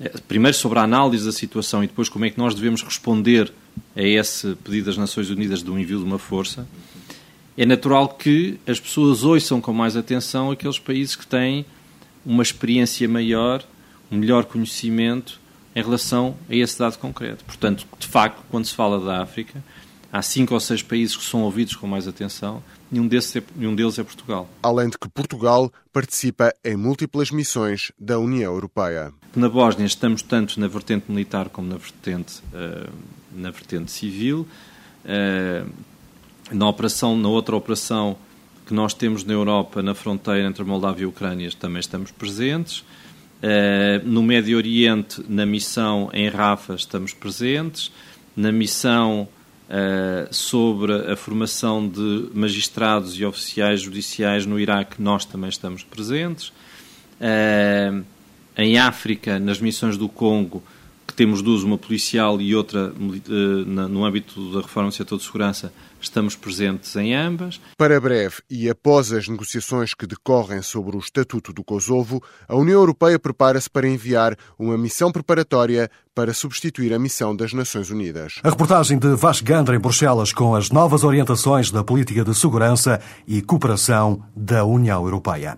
eh, 0.00 0.12
primeiro 0.26 0.56
sobre 0.56 0.80
a 0.80 0.82
análise 0.82 1.24
da 1.24 1.30
situação 1.30 1.84
e 1.84 1.86
depois 1.86 2.08
como 2.08 2.24
é 2.24 2.30
que 2.30 2.38
nós 2.38 2.52
devemos 2.52 2.82
responder 2.82 3.52
a 3.94 4.02
esse 4.02 4.56
pedido 4.56 4.86
das 4.86 4.96
Nações 4.96 5.30
Unidas 5.30 5.62
de 5.62 5.70
um 5.70 5.78
envio 5.78 5.98
de 5.98 6.04
uma 6.04 6.18
força, 6.18 6.66
é 7.56 7.64
natural 7.64 8.08
que 8.08 8.58
as 8.66 8.80
pessoas 8.80 9.22
ouçam 9.22 9.60
com 9.60 9.72
mais 9.72 9.96
atenção 9.96 10.50
aqueles 10.50 10.80
países 10.80 11.14
que 11.14 11.26
têm 11.26 11.64
uma 12.26 12.42
experiência 12.42 13.08
maior, 13.08 13.62
um 14.10 14.16
melhor 14.16 14.46
conhecimento 14.46 15.40
em 15.74 15.82
relação 15.82 16.36
a 16.48 16.54
esse 16.54 16.78
dado 16.78 16.98
concreto. 16.98 17.44
Portanto, 17.44 17.86
de 17.98 18.06
facto, 18.06 18.42
quando 18.50 18.66
se 18.66 18.74
fala 18.74 19.00
da 19.00 19.22
África, 19.22 19.62
há 20.12 20.20
cinco 20.20 20.52
ou 20.54 20.60
seis 20.60 20.82
países 20.82 21.16
que 21.16 21.24
são 21.24 21.42
ouvidos 21.42 21.74
com 21.74 21.86
mais 21.86 22.06
atenção, 22.06 22.62
nenhum, 22.90 23.08
desses 23.08 23.34
é, 23.36 23.42
nenhum 23.56 23.74
deles 23.74 23.98
é 23.98 24.04
Portugal. 24.04 24.48
Além 24.62 24.90
de 24.90 24.98
que 24.98 25.08
Portugal 25.08 25.72
participa 25.92 26.52
em 26.62 26.76
múltiplas 26.76 27.30
missões 27.30 27.90
da 27.98 28.18
União 28.18 28.52
Europeia. 28.52 29.12
Na 29.34 29.48
Bósnia 29.48 29.86
estamos 29.86 30.20
tanto 30.20 30.60
na 30.60 30.68
vertente 30.68 31.10
militar 31.10 31.48
como 31.48 31.68
na 31.68 31.76
vertente, 31.76 32.42
uh, 32.52 32.92
na 33.32 33.50
vertente 33.50 33.90
civil. 33.90 34.46
Uh, 35.04 35.70
na, 36.50 36.68
operação, 36.68 37.16
na 37.16 37.28
outra 37.28 37.56
operação 37.56 38.16
que 38.66 38.74
nós 38.74 38.92
temos 38.92 39.24
na 39.24 39.32
Europa, 39.32 39.82
na 39.82 39.94
fronteira 39.94 40.46
entre 40.46 40.62
a 40.62 40.66
Moldávia 40.66 41.02
e 41.02 41.06
a 41.06 41.08
Ucrânia, 41.08 41.50
também 41.58 41.80
estamos 41.80 42.10
presentes. 42.10 42.84
Uh, 43.42 44.06
no 44.08 44.22
Médio 44.22 44.56
Oriente, 44.56 45.20
na 45.28 45.44
missão 45.44 46.08
em 46.12 46.28
Rafa, 46.28 46.74
estamos 46.74 47.12
presentes. 47.12 47.90
Na 48.36 48.52
missão 48.52 49.28
uh, 49.68 50.32
sobre 50.32 50.92
a 51.10 51.16
formação 51.16 51.88
de 51.88 52.30
magistrados 52.32 53.18
e 53.18 53.24
oficiais 53.24 53.80
judiciais 53.80 54.46
no 54.46 54.60
Iraque, 54.60 55.02
nós 55.02 55.24
também 55.24 55.50
estamos 55.50 55.82
presentes. 55.82 56.52
Uh, 57.20 58.04
em 58.56 58.78
África, 58.78 59.40
nas 59.40 59.60
missões 59.60 59.96
do 59.96 60.08
Congo, 60.08 60.62
que 61.04 61.12
temos 61.12 61.42
duas, 61.42 61.64
uma 61.64 61.76
policial 61.76 62.40
e 62.40 62.54
outra 62.54 62.92
no 62.96 64.04
âmbito 64.04 64.52
da 64.52 64.60
reforma 64.60 64.90
do 64.90 64.94
setor 64.94 65.18
de 65.18 65.24
segurança, 65.24 65.72
Estamos 66.02 66.34
presentes 66.34 66.96
em 66.96 67.14
ambas. 67.14 67.60
Para 67.78 68.00
breve 68.00 68.42
e 68.50 68.68
após 68.68 69.12
as 69.12 69.28
negociações 69.28 69.94
que 69.94 70.04
decorrem 70.04 70.60
sobre 70.60 70.96
o 70.96 70.98
Estatuto 70.98 71.52
do 71.52 71.62
Kosovo, 71.62 72.20
a 72.48 72.56
União 72.56 72.80
Europeia 72.80 73.20
prepara-se 73.20 73.70
para 73.70 73.88
enviar 73.88 74.36
uma 74.58 74.76
missão 74.76 75.12
preparatória 75.12 75.88
para 76.12 76.34
substituir 76.34 76.92
a 76.92 76.98
missão 76.98 77.34
das 77.34 77.52
Nações 77.52 77.88
Unidas. 77.88 78.40
A 78.42 78.50
reportagem 78.50 78.98
de 78.98 79.14
Vasco 79.14 79.46
Gandra 79.46 79.76
em 79.76 79.78
Bruxelas 79.78 80.32
com 80.32 80.56
as 80.56 80.70
novas 80.70 81.04
orientações 81.04 81.70
da 81.70 81.84
política 81.84 82.24
de 82.24 82.34
segurança 82.34 83.00
e 83.26 83.40
cooperação 83.40 84.24
da 84.34 84.64
União 84.64 85.04
Europeia. 85.04 85.56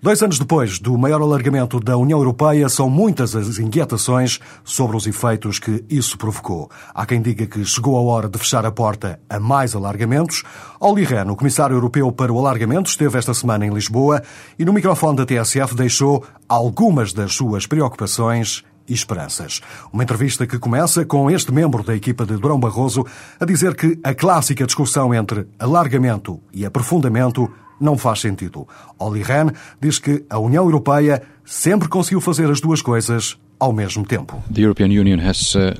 Dois 0.00 0.22
anos 0.22 0.38
depois 0.38 0.78
do 0.78 0.96
maior 0.96 1.20
alargamento 1.20 1.80
da 1.80 1.96
União 1.96 2.20
Europeia, 2.20 2.68
são 2.68 2.88
muitas 2.88 3.34
as 3.34 3.58
inquietações 3.58 4.38
sobre 4.62 4.96
os 4.96 5.08
efeitos 5.08 5.58
que 5.58 5.84
isso 5.90 6.16
provocou. 6.16 6.70
Há 6.94 7.04
quem 7.04 7.20
diga 7.20 7.48
que 7.48 7.64
chegou 7.64 7.96
a 7.96 8.02
hora 8.02 8.28
de 8.28 8.38
fechar 8.38 8.64
a 8.64 8.70
porta 8.70 9.18
a 9.28 9.40
mais 9.40 9.74
alargamentos. 9.78 10.42
Olli 10.78 11.04
Rehn, 11.04 11.30
o 11.30 11.36
Comissário 11.36 11.74
Europeu 11.74 12.12
para 12.12 12.32
o 12.32 12.38
Alargamento, 12.38 12.90
esteve 12.90 13.16
esta 13.16 13.32
semana 13.32 13.66
em 13.66 13.70
Lisboa 13.70 14.22
e 14.58 14.64
no 14.64 14.72
microfone 14.72 15.16
da 15.16 15.24
TSF 15.24 15.74
deixou 15.74 16.24
algumas 16.48 17.12
das 17.12 17.34
suas 17.34 17.66
preocupações 17.66 18.62
e 18.88 18.94
esperanças. 18.94 19.60
Uma 19.92 20.02
entrevista 20.02 20.46
que 20.46 20.58
começa 20.58 21.04
com 21.04 21.30
este 21.30 21.52
membro 21.52 21.82
da 21.82 21.94
equipa 21.94 22.24
de 22.24 22.36
Durão 22.36 22.58
Barroso 22.58 23.04
a 23.38 23.44
dizer 23.44 23.74
que 23.76 23.98
a 24.02 24.14
clássica 24.14 24.66
discussão 24.66 25.14
entre 25.14 25.46
alargamento 25.58 26.40
e 26.52 26.64
aprofundamento 26.64 27.50
não 27.80 27.96
faz 27.96 28.20
sentido. 28.20 28.66
Olli 28.98 29.22
Rehn 29.22 29.50
diz 29.80 29.98
que 29.98 30.24
a 30.28 30.38
União 30.38 30.64
Europeia 30.64 31.22
sempre 31.44 31.88
conseguiu 31.88 32.20
fazer 32.20 32.50
as 32.50 32.60
duas 32.60 32.82
coisas 32.82 33.38
ao 33.58 33.72
mesmo 33.72 34.04
tempo. 34.04 34.42
The 34.52 34.62
European 34.62 34.88
Union 34.88 35.20
has 35.20 35.54
uh, 35.54 35.74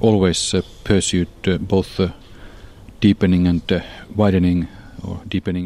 always 0.00 0.54
uh, 0.54 0.62
pursued 0.84 1.28
uh, 1.46 1.58
both 1.58 2.00
uh, 2.00 2.08
deepening 2.08 2.12
and 2.12 2.12
uh, 2.12 2.93
widening 2.93 2.93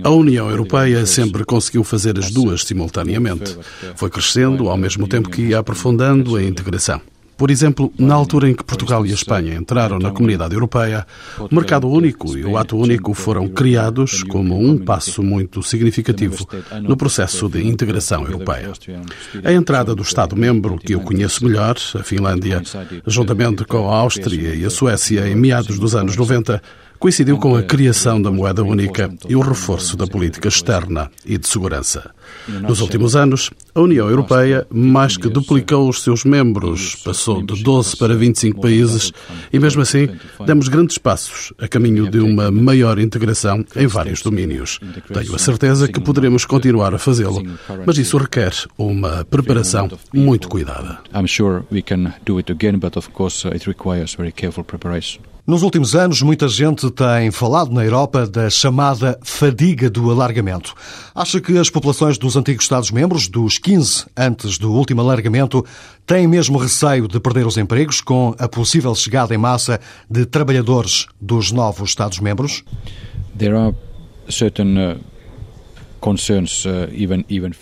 a 0.03 0.11
União 0.11 0.51
Europeia 0.51 1.07
sempre 1.07 1.45
conseguiu 1.45 1.85
fazer 1.85 2.19
as 2.19 2.31
duas 2.31 2.65
simultaneamente. 2.65 3.57
Foi 3.95 4.11
crescendo 4.11 4.69
ao 4.69 4.77
mesmo 4.77 5.07
tempo 5.07 5.31
que 5.31 5.43
ia 5.43 5.59
aprofundando 5.59 6.37
a 6.37 6.43
integração. 6.43 7.01
Por 7.39 7.53
exemplo, 7.53 7.93
na 7.97 8.17
altura 8.17 8.51
em 8.51 8.55
que 8.55 8.65
Portugal 8.65 9.07
e 9.07 9.13
a 9.13 9.15
Espanha 9.15 9.55
entraram 9.55 10.01
na 10.01 10.11
Comunidade 10.11 10.55
Europeia, 10.55 11.07
o 11.39 11.55
mercado 11.55 11.89
único 11.89 12.37
e 12.37 12.45
o 12.45 12.57
ato 12.57 12.77
único 12.77 13.15
foram 13.15 13.47
criados 13.47 14.25
como 14.25 14.61
um 14.61 14.77
passo 14.77 15.23
muito 15.23 15.63
significativo 15.63 16.45
no 16.83 16.97
processo 16.97 17.49
de 17.49 17.65
integração 17.65 18.25
europeia. 18.25 18.73
A 19.45 19.53
entrada 19.53 19.95
do 19.95 20.03
Estado-membro 20.03 20.79
que 20.79 20.97
eu 20.97 21.01
conheço 21.01 21.45
melhor, 21.45 21.77
a 21.95 22.03
Finlândia, 22.03 22.61
juntamente 23.07 23.65
com 23.65 23.89
a 23.89 23.99
Áustria 23.99 24.57
e 24.57 24.65
a 24.65 24.71
Suécia 24.71 25.29
em 25.29 25.37
meados 25.37 25.79
dos 25.79 25.95
anos 25.95 26.17
90, 26.17 26.61
coincidiu 26.99 27.39
com 27.39 27.55
a 27.55 27.63
criação 27.63 28.21
da 28.21 28.31
moeda 28.31 28.63
única 28.63 29.13
e 29.29 29.37
o 29.37 29.41
reforço 29.41 29.97
da 29.97 30.07
política 30.07 30.49
externa 30.49 31.11
e 31.25 31.39
de 31.39 31.47
segurança. 31.47 32.11
Nos 32.49 32.81
últimos 32.81 33.15
anos, 33.15 33.51
a 33.75 33.81
União 33.81 34.09
Europeia 34.09 34.67
mais 34.71 35.17
que 35.17 35.29
duplicou 35.29 35.89
os 35.89 36.03
seus 36.03 36.25
membros, 36.25 36.97
passou 36.97 37.43
de 37.43 37.63
12 37.63 37.97
para 37.97 38.15
25 38.15 38.61
países 38.61 39.13
e, 39.53 39.59
mesmo 39.59 39.83
assim, 39.83 40.09
demos 40.45 40.69
grandes 40.69 40.99
passos 40.99 41.53
a 41.59 41.69
caminho 41.69 42.11
de 42.11 42.19
uma 42.19 42.51
maior 42.51 42.99
integração 42.99 43.65
em 43.77 43.87
vários 43.87 44.23
domínios. 44.23 44.81
Tenho 45.13 45.35
a 45.35 45.39
certeza 45.39 45.89
que 45.89 46.01
poderemos 46.01 46.45
continuar 46.45 46.95
a 46.95 46.99
fazê-lo, 46.99 47.43
mas 47.87 47.97
isso 47.99 48.19
requer 48.19 48.53
uma 48.77 49.25
preparação 49.25 49.89
muito 50.13 50.49
cuidada. 50.49 50.99
I'm 51.15 51.29
sure 51.29 51.63
we 51.71 51.83
can 51.83 52.13
do 52.25 52.39
it 52.39 52.51
again, 52.51 52.79
but 52.79 52.97
of 52.97 53.11
course 53.11 53.47
it 53.47 53.67
requires 53.67 54.15
very 54.15 54.33
careful 54.33 54.65
preparation. 54.65 55.38
Nos 55.49 55.63
últimos 55.63 55.97
anos, 55.97 56.21
muita 56.21 56.47
gente 56.47 56.91
tem 56.91 57.31
falado 57.31 57.73
na 57.73 57.83
Europa 57.83 58.27
da 58.27 58.51
chamada 58.51 59.19
fadiga 59.23 59.89
do 59.89 60.11
alargamento. 60.11 60.75
Acha 61.15 61.41
que 61.41 61.57
as 61.57 61.71
populações 61.71 62.19
dos 62.19 62.37
antigos 62.37 62.65
Estados-membros, 62.65 63.29
dos 63.29 63.57
15 63.57 64.05
antes 64.15 64.59
do 64.59 64.71
último 64.71 65.01
alargamento, 65.01 65.65
têm 66.05 66.27
mesmo 66.27 66.59
receio 66.59 67.09
de 67.09 67.19
perder 67.19 67.47
os 67.47 67.57
empregos 67.57 68.03
com 68.03 68.35
a 68.39 68.47
possível 68.47 68.95
chegada 68.95 69.35
em 69.35 69.39
massa 69.39 69.81
de 70.11 70.27
trabalhadores 70.27 71.07
dos 71.19 71.51
novos 71.51 71.89
Estados-membros? 71.89 72.63
There 73.39 73.57
are 73.57 73.75
certain 74.29 74.77
uh... 74.77 75.08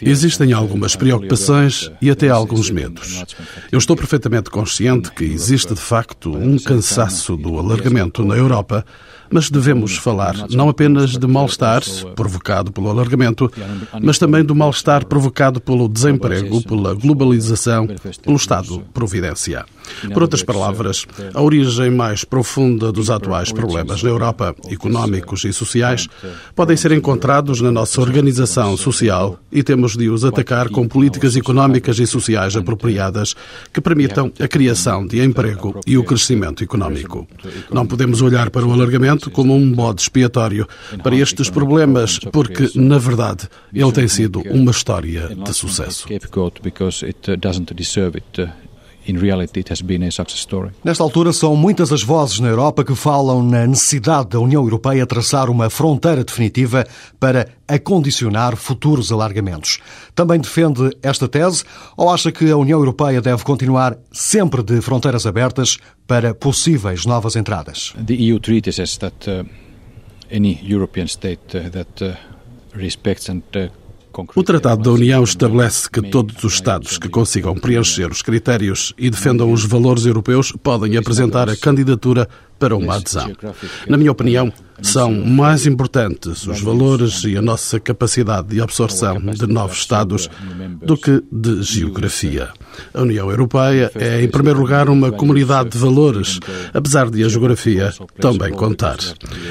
Existem 0.09 0.53
algumas 0.53 0.95
preocupações 0.95 1.91
e 2.01 2.11
até 2.11 2.29
alguns 2.29 2.71
medos. 2.71 3.25
Eu 3.73 3.79
estou 3.79 3.97
perfeitamente 3.97 4.51
consciente 4.51 5.11
que 5.11 5.25
existe 5.25 5.75
de 5.75 5.81
facto 5.81 6.37
um 6.37 6.59
cansaço 6.59 7.37
do 7.37 7.59
alargamento 7.59 8.25
na 8.25 8.37
Europa 8.37 8.85
mas 9.31 9.51
devemos 9.51 9.97
falar 9.97 10.35
não 10.51 10.69
apenas 10.69 11.17
de 11.17 11.27
mal-estar 11.27 11.83
provocado 12.15 12.73
pelo 12.73 12.89
alargamento, 12.89 13.51
mas 14.01 14.19
também 14.19 14.45
do 14.45 14.55
mal-estar 14.55 15.07
provocado 15.07 15.61
pelo 15.61 15.89
desemprego, 15.89 16.63
pela 16.63 16.95
globalização, 16.95 17.87
pelo 18.23 18.37
Estado-providência. 18.37 19.65
Por 20.13 20.23
outras 20.23 20.43
palavras, 20.43 21.07
a 21.35 21.43
origem 21.43 21.91
mais 21.91 22.25
profunda 22.25 22.93
dos 22.93 23.11
atuais 23.11 23.53
problemas 23.53 24.03
na 24.03 24.09
Europa, 24.09 24.55
económicos 24.71 25.45
e 25.45 25.53
sociais, 25.53 26.09
podem 26.55 26.77
ser 26.77 26.93
encontrados 26.93 27.61
na 27.61 27.71
nossa 27.71 28.01
organização 28.01 28.77
social 28.77 29.39
e 29.51 29.63
temos 29.63 29.97
de 29.97 30.09
os 30.09 30.25
atacar 30.25 30.69
com 30.69 30.87
políticas 30.87 31.37
económicas 31.37 31.99
e 31.99 32.07
sociais 32.07 32.57
apropriadas 32.57 33.35
que 33.73 33.81
permitam 33.81 34.33
a 34.39 34.49
criação 34.49 35.07
de 35.07 35.23
emprego 35.23 35.81
e 35.87 35.97
o 35.97 36.05
crescimento 36.05 36.63
económico. 36.63 37.27
Não 37.71 37.87
podemos 37.87 38.21
olhar 38.21 38.51
para 38.51 38.67
o 38.67 38.73
alargamento 38.73 39.31
como 39.31 39.55
um 39.55 39.73
bode 39.73 40.03
expiatório 40.03 40.67
para 41.03 41.17
estes 41.17 41.51
problemas, 41.51 42.19
porque, 42.33 42.71
na 42.75 42.99
verdade, 42.99 43.49
ele 43.73 43.93
tem 43.93 44.09
sido 44.09 44.41
uma 44.51 44.71
história 44.71 45.29
de 45.35 45.53
sucesso. 45.53 46.07
Nesta 50.85 51.03
altura, 51.03 51.33
são 51.33 51.57
muitas 51.57 51.93
as 51.93 52.03
vozes 52.03 52.41
na 52.41 52.49
Europa 52.49 52.85
que 52.85 52.95
falam 52.95 53.43
na 53.43 53.67
necessidade 53.67 54.31
da 54.31 54.41
União 54.41 54.63
Europeia 54.63 55.07
traçar 55.07 55.49
uma 55.49 55.71
fronteira 55.71 56.25
definitiva 56.25 56.87
para 57.21 57.49
acondicionar 57.69 58.57
futuros 58.57 59.13
alargamentos. 59.13 59.79
Também 60.15 60.41
defende 60.41 60.91
esta 61.03 61.29
tese 61.29 61.65
ou 61.97 62.11
acha 62.11 62.33
que 62.33 62.51
a 62.51 62.57
União 62.57 62.79
Europeia 62.79 63.21
deve 63.21 63.45
continuar 63.45 63.97
sempre 64.13 64.63
de 64.63 64.81
fronteiras 64.81 65.27
abertas 65.27 65.79
para 66.07 66.35
possíveis 66.35 67.05
novas 67.05 67.37
entradas? 67.37 67.95
The 68.07 68.15
EU 68.15 68.39
treaty 68.39 68.73
says 68.73 68.97
that 68.99 69.29
uh, 69.29 69.45
any 70.31 70.59
European 70.63 71.07
state 71.07 71.57
uh, 71.57 71.71
that 71.71 72.05
uh, 72.05 72.17
respects 72.75 73.29
and 73.29 73.43
uh, 73.55 73.69
o 74.35 74.43
Tratado 74.43 74.83
da 74.83 74.91
União 74.91 75.23
estabelece 75.23 75.91
que 75.91 76.01
todos 76.01 76.43
os 76.43 76.55
Estados 76.55 76.99
que 76.99 77.09
consigam 77.09 77.55
preencher 77.55 78.11
os 78.11 78.23
critérios 78.23 78.95
e 78.97 79.11
defendam 79.11 79.53
os 79.53 79.65
valores 79.65 80.07
europeus 80.07 80.53
podem 80.63 80.97
apresentar 80.97 81.49
a 81.49 81.57
candidatura 81.57 82.29
para 82.59 82.77
uma 82.77 82.97
adesão. 82.97 83.31
Na 83.87 83.97
minha 83.97 84.13
opinião, 84.13 84.53
são 84.83 85.13
mais 85.13 85.67
importantes 85.67 86.47
os 86.47 86.61
valores 86.61 87.25
e 87.25 87.37
a 87.37 87.43
nossa 87.43 87.79
capacidade 87.79 88.49
de 88.49 88.61
absorção 88.61 89.21
de 89.21 89.47
novos 89.47 89.79
Estados 89.79 90.31
do 90.83 90.97
que 90.97 91.23
de 91.31 91.63
geografia. 91.63 92.51
A 92.95 93.03
União 93.03 93.31
Europeia 93.31 93.91
é, 93.95 94.23
em 94.23 94.29
primeiro 94.29 94.61
lugar, 94.61 94.89
uma 94.89 95.11
comunidade 95.13 95.71
de 95.71 95.79
valores, 95.79 96.39
apesar 96.73 97.11
de 97.11 97.25
a 97.25 97.29
geografia 97.29 97.93
também 98.21 98.53
contar. 98.53 98.99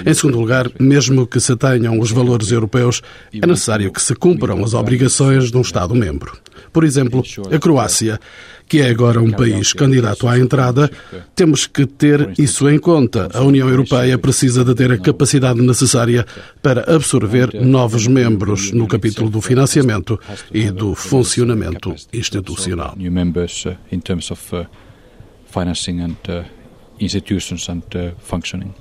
Em 0.06 0.14
segundo 0.14 0.40
lugar, 0.40 0.70
mesmo 0.80 1.28
que 1.28 1.40
se 1.40 1.56
tenham 1.56 2.00
os 2.00 2.12
valores 2.12 2.52
europeus, 2.52 3.02
é 3.34 3.46
necessário 3.46 3.92
que 3.92 4.02
se 4.02 4.16
cumpram 4.16 4.64
as 4.64 4.74
obrigações 4.74 5.52
de 5.52 5.58
um 5.58 5.62
Estado-membro. 5.62 6.38
Por 6.72 6.84
exemplo, 6.84 7.24
a 7.52 7.58
Croácia, 7.58 8.20
que 8.68 8.82
é 8.82 8.90
agora 8.90 9.22
um 9.22 9.32
país 9.32 9.74
candidato 9.74 10.28
à 10.28 10.38
entrada, 10.40 10.90
temos 11.36 11.68
que 11.68 11.86
ter 11.86 12.34
isso 12.38 12.70
em 12.70 12.80
conta. 12.80 13.30
A 13.34 13.42
União 13.42 13.70
Europeia 13.70 14.18
precisa 14.18 14.64
de 14.64 14.74
ter 14.74 14.92
a 14.92 14.98
capacidade 14.98 15.62
necessária 15.62 16.26
para 16.62 16.94
absorver 16.94 17.54
novos 17.54 18.08
membros 18.08 18.72
no 18.72 18.88
capítulo 18.88 19.30
do 19.30 19.42
financiamento 19.42 20.20
e 20.52 20.72
do 20.72 20.96
funcionamento 20.96 21.94
institucional. 22.14 22.96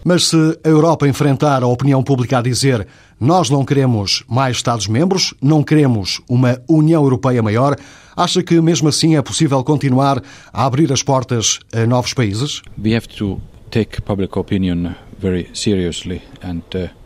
Mas 0.05 0.25
se 0.25 0.59
a 0.65 0.69
Europa 0.69 1.09
enfrentar 1.09 1.63
a 1.63 1.67
opinião 1.67 2.03
pública 2.03 2.39
a 2.39 2.43
dizer 2.43 2.87
nós 3.21 3.49
não 3.49 3.65
queremos 3.65 4.25
mais 4.29 4.57
Estados-membros, 4.57 5.35
não 5.41 5.63
queremos 5.63 6.21
uma 6.29 6.61
União 6.69 7.03
Europeia 7.03 7.43
maior, 7.43 7.77
acha 8.17 8.43
que 8.43 8.61
mesmo 8.61 8.89
assim 8.89 9.17
é 9.17 9.23
possível 9.23 9.63
continuar 9.65 10.23
a 10.53 10.67
abrir 10.67 10.93
as 10.93 11.03
portas 11.03 11.61
a 11.73 11.87
novos 11.87 12.13
países? 12.13 12.63
We 12.83 12.95
have 12.95 13.09
to 13.19 13.41
take 13.71 14.03
public 14.03 14.39
opinion 14.39 14.95
very 15.19 15.49
seriously 15.55 16.23
and 16.43 16.63
uh... 16.75 17.05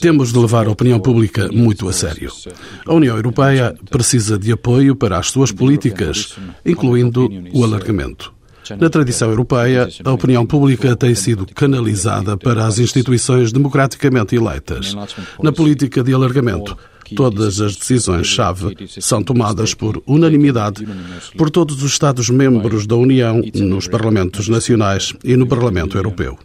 Temos 0.00 0.32
de 0.32 0.38
levar 0.38 0.66
a 0.66 0.70
opinião 0.70 1.00
pública 1.00 1.48
muito 1.50 1.88
a 1.88 1.92
sério. 1.92 2.30
A 2.86 2.92
União 2.92 3.16
Europeia 3.16 3.74
precisa 3.90 4.38
de 4.38 4.52
apoio 4.52 4.94
para 4.94 5.18
as 5.18 5.30
suas 5.30 5.50
políticas, 5.50 6.36
incluindo 6.64 7.30
o 7.52 7.64
alargamento. 7.64 8.32
Na 8.78 8.88
tradição 8.88 9.30
europeia, 9.30 9.88
a 10.04 10.12
opinião 10.12 10.46
pública 10.46 10.94
tem 10.96 11.14
sido 11.14 11.46
canalizada 11.46 12.36
para 12.36 12.66
as 12.66 12.78
instituições 12.78 13.52
democraticamente 13.52 14.36
eleitas. 14.36 14.94
Na 15.42 15.52
política 15.52 16.02
de 16.02 16.12
alargamento, 16.12 16.76
todas 17.16 17.60
as 17.60 17.76
decisões-chave 17.76 18.76
são 19.00 19.22
tomadas 19.22 19.74
por 19.74 20.02
unanimidade 20.06 20.86
por 21.36 21.50
todos 21.50 21.82
os 21.82 21.92
Estados-membros 21.92 22.86
da 22.86 22.96
União, 22.96 23.42
nos 23.54 23.88
Parlamentos 23.88 24.48
Nacionais 24.48 25.12
e 25.24 25.36
no 25.36 25.46
Parlamento 25.46 25.96
Europeu. 25.96 26.38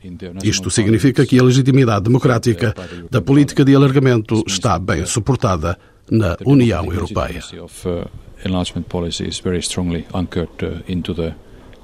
Isto 0.44 0.70
significa 0.70 1.26
que 1.26 1.40
a 1.40 1.44
legitimidade 1.44 2.04
democrática 2.04 2.74
da 3.10 3.22
política 3.22 3.64
de 3.64 3.76
alargamento 3.76 4.44
está 4.48 4.78
bem 4.80 5.06
suportada 5.06 5.78
na 6.10 6.38
União 6.46 6.92
Europeia. 6.92 7.42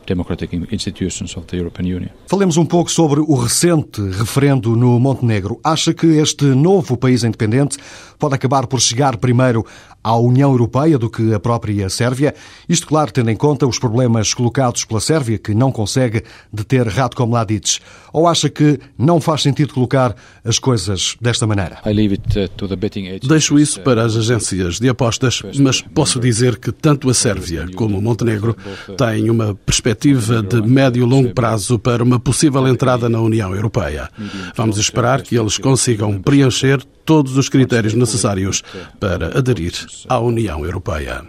Democratic 0.05 0.53
institutions 0.71 1.35
of 1.35 1.45
the 1.47 1.57
European 1.57 1.95
Union. 1.95 2.09
Falemos 2.27 2.57
um 2.57 2.65
pouco 2.65 2.91
sobre 2.91 3.19
o 3.19 3.35
recente 3.35 4.01
referendo 4.01 4.75
no 4.75 4.99
Montenegro. 4.99 5.59
Acha 5.63 5.93
que 5.93 6.07
este 6.17 6.45
novo 6.45 6.97
país 6.97 7.23
independente 7.23 7.77
pode 8.23 8.35
acabar 8.35 8.67
por 8.67 8.79
chegar 8.79 9.17
primeiro 9.17 9.65
à 10.01 10.15
União 10.15 10.49
Europeia 10.49 10.97
do 10.97 11.09
que 11.09 11.33
a 11.33 11.39
própria 11.41 11.89
Sérvia? 11.89 12.33
Isto, 12.69 12.87
claro, 12.87 13.11
tendo 13.11 13.29
em 13.29 13.35
conta 13.35 13.67
os 13.67 13.77
problemas 13.77 14.33
colocados 14.33 14.85
pela 14.85 15.01
Sérvia, 15.01 15.37
que 15.37 15.53
não 15.53 15.73
consegue 15.73 16.23
deter 16.51 16.87
Ratko 16.87 17.27
Mladic. 17.27 17.79
Ou 18.13 18.25
acha 18.25 18.47
que 18.47 18.79
não 18.97 19.19
faz 19.19 19.41
sentido 19.41 19.73
colocar 19.73 20.15
as 20.41 20.57
coisas 20.57 21.17
desta 21.19 21.45
maneira? 21.45 21.79
Uh, 21.85 23.27
Deixo 23.27 23.59
isso 23.59 23.81
para 23.81 24.05
as 24.05 24.15
agências 24.15 24.79
de 24.79 24.87
apostas, 24.87 25.41
mas 25.59 25.81
posso 25.81 26.17
dizer 26.17 26.57
que 26.59 26.71
tanto 26.71 27.09
a 27.09 27.13
Sérvia 27.13 27.67
como 27.75 27.97
o 27.97 28.01
Montenegro 28.01 28.55
têm 28.97 29.29
uma 29.29 29.53
perspectiva 29.53 30.41
de 30.41 30.61
médio 30.61 31.05
e 31.05 31.09
longo 31.09 31.33
prazo 31.33 31.77
para 31.77 32.01
uma 32.01 32.21
possível 32.21 32.65
entrada 32.69 33.09
na 33.09 33.19
União 33.19 33.53
Europeia. 33.53 34.09
Vamos 34.55 34.77
esperar 34.77 35.21
que 35.23 35.37
eles 35.37 35.57
consigam 35.57 36.21
preencher 36.21 36.81
todos 37.05 37.37
os 37.37 37.49
critérios 37.49 37.93
necessários 37.93 38.63
para 38.99 39.37
aderir 39.37 39.73
à 40.07 40.19
União 40.19 40.63
Europeia. 40.65 41.25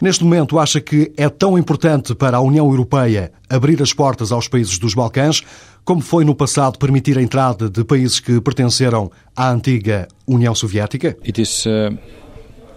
Neste 0.00 0.24
momento, 0.24 0.58
acha 0.58 0.80
que 0.80 1.12
é 1.16 1.28
tão 1.28 1.58
importante 1.58 2.14
para 2.14 2.36
a 2.36 2.40
União 2.40 2.66
Europeia 2.68 3.32
abrir 3.48 3.82
as 3.82 3.92
portas 3.92 4.32
aos 4.32 4.48
países 4.48 4.78
dos 4.78 4.94
Balcãs 4.94 5.42
como 5.86 6.00
foi 6.00 6.24
no 6.24 6.34
passado 6.34 6.78
permitir 6.80 7.16
a 7.16 7.22
entrada 7.22 7.70
de 7.70 7.84
países 7.84 8.18
que 8.18 8.40
pertenceram 8.40 9.08
à 9.36 9.52
antiga 9.52 10.08
União 10.26 10.52
Soviética? 10.52 11.16
It 11.24 11.40
is 11.40 11.64
uh, 11.64 11.96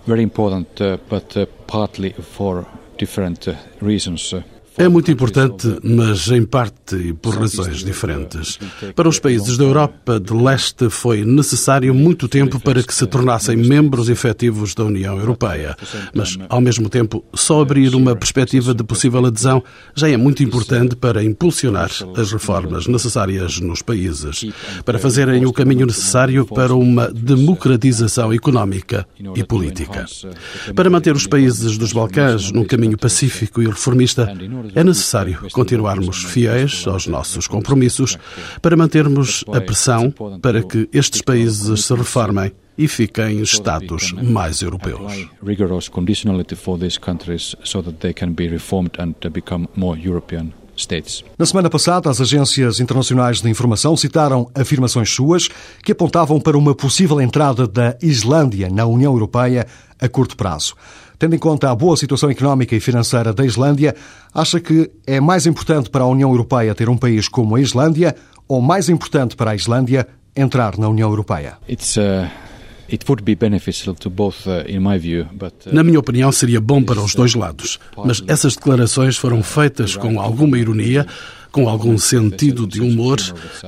very 0.06 0.22
important, 0.22 0.68
uh, 0.80 1.00
but 1.10 1.36
uh, 1.36 1.48
partly 1.66 2.14
for 2.14 2.68
different 3.00 3.50
uh, 3.50 3.56
reasons. 3.82 4.36
É 4.80 4.88
muito 4.88 5.12
importante, 5.12 5.68
mas 5.84 6.30
em 6.30 6.46
parte 6.46 6.96
e 6.96 7.12
por 7.12 7.36
razões 7.36 7.84
diferentes. 7.84 8.58
Para 8.96 9.10
os 9.10 9.20
países 9.20 9.58
da 9.58 9.66
Europa 9.66 10.18
de 10.18 10.34
Leste 10.34 10.90
foi 10.90 11.26
necessário 11.26 11.94
muito 11.94 12.30
tempo 12.30 12.62
para 12.62 12.82
que 12.82 12.96
se 12.96 13.06
tornassem 13.06 13.58
membros 13.58 14.08
efetivos 14.08 14.74
da 14.74 14.86
União 14.86 15.20
Europeia. 15.20 15.76
Mas, 16.16 16.38
ao 16.48 16.62
mesmo 16.62 16.88
tempo, 16.88 17.26
só 17.34 17.62
abrir 17.62 17.94
uma 17.94 18.16
perspectiva 18.16 18.74
de 18.74 18.82
possível 18.82 19.26
adesão 19.26 19.62
já 19.94 20.10
é 20.10 20.16
muito 20.16 20.44
importante 20.44 20.96
para 20.96 21.22
impulsionar 21.22 21.92
as 22.16 22.32
reformas 22.32 22.88
necessárias 22.88 23.60
nos 23.60 23.82
países, 23.82 24.46
para 24.86 24.98
fazerem 24.98 25.46
o 25.46 25.52
caminho 25.52 25.88
necessário 25.88 26.46
para 26.46 26.74
uma 26.74 27.12
democratização 27.12 28.32
económica 28.32 29.06
e 29.36 29.44
política. 29.44 30.06
Para 30.74 30.90
manter 30.90 31.14
os 31.14 31.28
países 31.28 31.78
dos 31.78 31.92
Balcãs 31.92 32.50
num 32.50 32.64
caminho 32.64 32.98
pacífico 32.98 33.62
e 33.62 33.66
reformista, 33.66 34.34
é 34.76 34.84
necessário 34.84 35.48
continuarmos 35.52 36.24
fiéis 36.24 36.86
aos 36.88 37.08
nossos 37.08 37.48
compromissos 37.48 38.18
para 38.62 38.78
mantermos 38.78 39.44
a 39.48 39.62
pressão 39.62 40.14
para 40.42 40.64
que 40.64 40.90
estes 40.94 41.22
países 41.22 41.86
se 41.86 41.94
reformem 41.94 42.52
e 42.78 42.88
fiquem 42.88 43.42
Estados 43.42 44.14
mais 44.14 44.62
europeus. 44.62 45.28
Na 51.38 51.46
semana 51.46 51.70
passada, 51.70 52.10
as 52.10 52.22
agências 52.22 52.80
internacionais 52.80 53.42
de 53.42 53.50
informação 53.50 53.98
citaram 53.98 54.50
afirmações 54.56 55.10
suas 55.10 55.50
que 55.84 55.92
apontavam 55.92 56.40
para 56.40 56.58
uma 56.58 56.74
possível 56.74 57.20
entrada 57.20 57.68
da 57.68 57.98
Islândia 58.02 58.70
na 58.70 58.86
União 58.86 59.12
Europeia 59.12 59.68
a 60.00 60.08
curto 60.08 60.38
prazo. 60.38 60.76
Tendo 61.20 61.36
em 61.36 61.38
conta 61.38 61.70
a 61.70 61.76
boa 61.76 61.98
situação 61.98 62.32
económica 62.32 62.74
e 62.74 62.80
financeira 62.80 63.34
da 63.34 63.46
Islândia, 63.46 63.94
acha 64.34 64.58
que 64.62 64.90
é 65.06 65.20
mais 65.20 65.46
importante 65.46 65.90
para 65.90 66.06
a 66.06 66.08
União 66.08 66.30
Europeia 66.30 66.74
ter 66.74 66.88
um 66.88 66.96
país 66.96 67.28
como 67.28 67.58
a 67.58 67.62
Islândia 67.62 68.16
ou 68.48 68.62
mais 68.62 68.88
importante 68.88 69.36
para 69.36 69.52
a 69.52 69.56
Islândia 69.56 70.08
entrar 70.34 70.78
na 70.78 70.88
União 70.88 71.10
Europeia? 71.10 71.58
It's, 71.68 71.98
uh... 71.98 72.26
Na 75.72 75.84
minha 75.84 76.00
opinião, 76.00 76.32
seria 76.32 76.60
bom 76.60 76.82
para 76.82 77.00
os 77.00 77.14
dois 77.14 77.36
lados, 77.36 77.80
mas 77.96 78.24
essas 78.28 78.56
declarações 78.56 79.16
foram 79.16 79.44
feitas 79.44 79.96
com 79.96 80.20
alguma 80.20 80.58
ironia 80.58 81.06
com 81.52 81.68
algum 81.68 81.98
sentido 81.98 82.68
de 82.68 82.82
humor 82.82 83.18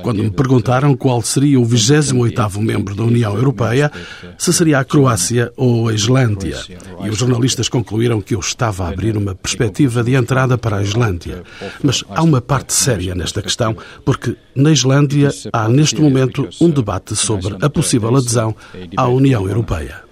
quando 0.02 0.22
me 0.22 0.30
perguntaram 0.30 0.96
qual 0.96 1.22
seria 1.22 1.60
o 1.60 1.66
28º 1.66 2.58
membro 2.60 2.94
da 2.94 3.02
União 3.02 3.34
Europeia, 3.34 3.90
se 4.38 4.52
seria 4.52 4.78
a 4.78 4.84
Croácia 4.84 5.52
ou 5.56 5.88
a 5.88 5.94
Islândia. 5.94 6.58
E 7.04 7.10
os 7.10 7.18
jornalistas 7.18 7.68
concluíram 7.68 8.20
que 8.20 8.34
eu 8.34 8.40
estava 8.40 8.84
a 8.84 8.88
abrir 8.88 9.16
uma 9.16 9.34
perspectiva 9.34 10.02
de 10.02 10.14
entrada 10.14 10.56
para 10.56 10.78
a 10.78 10.82
Islândia. 10.82 11.42
Mas 11.82 12.04
há 12.08 12.22
uma 12.22 12.40
parte 12.40 12.72
séria 12.72 13.14
nesta 13.14 13.42
questão, 13.42 13.76
porque 14.04 14.36
na 14.54 14.70
Islândia 14.70 15.30
há 15.52 15.68
neste 15.68 16.00
momento 16.00 16.48
um 16.60 16.70
debate 16.70 17.16
sobre 17.16 17.56
a 17.60 17.68
possível 17.68 18.14
adesão 18.16 18.54
à 18.96 19.08
União 19.08 19.46
Europeia. 19.48 20.11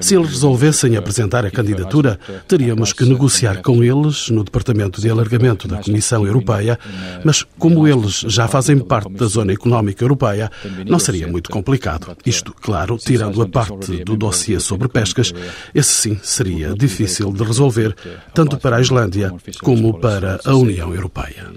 Se 0.00 0.14
eles 0.14 0.30
resolvessem 0.30 0.96
apresentar 0.96 1.44
a 1.44 1.50
candidatura, 1.50 2.18
teríamos 2.46 2.92
que 2.92 3.04
negociar 3.04 3.62
com 3.62 3.82
eles 3.82 4.30
no 4.30 4.44
Departamento 4.44 5.00
de 5.00 5.10
Alargamento 5.10 5.66
da 5.68 5.78
Comissão 5.78 6.26
Europeia, 6.26 6.78
mas 7.24 7.44
como 7.58 7.86
eles 7.86 8.24
já 8.26 8.48
fazem 8.48 8.78
parte 8.78 9.12
da 9.12 9.26
Zona 9.26 9.52
Económica 9.52 10.04
Europeia, 10.04 10.50
não 10.86 10.98
seria 10.98 11.26
muito 11.26 11.50
complicado. 11.50 12.16
Isto, 12.24 12.54
claro, 12.54 12.98
tirando 12.98 13.40
a 13.42 13.48
parte 13.48 14.04
do 14.04 14.16
dossiê 14.16 14.60
sobre 14.60 14.88
pescas, 14.88 15.32
esse 15.74 15.92
sim 15.92 16.20
seria 16.22 16.74
difícil 16.74 17.32
de 17.32 17.42
resolver, 17.42 17.94
tanto 18.34 18.56
para 18.58 18.76
a 18.76 18.80
Islândia 18.80 19.32
como 19.60 19.98
para 19.98 20.40
a 20.44 20.54
União 20.54 20.94
Europeia 20.94 21.48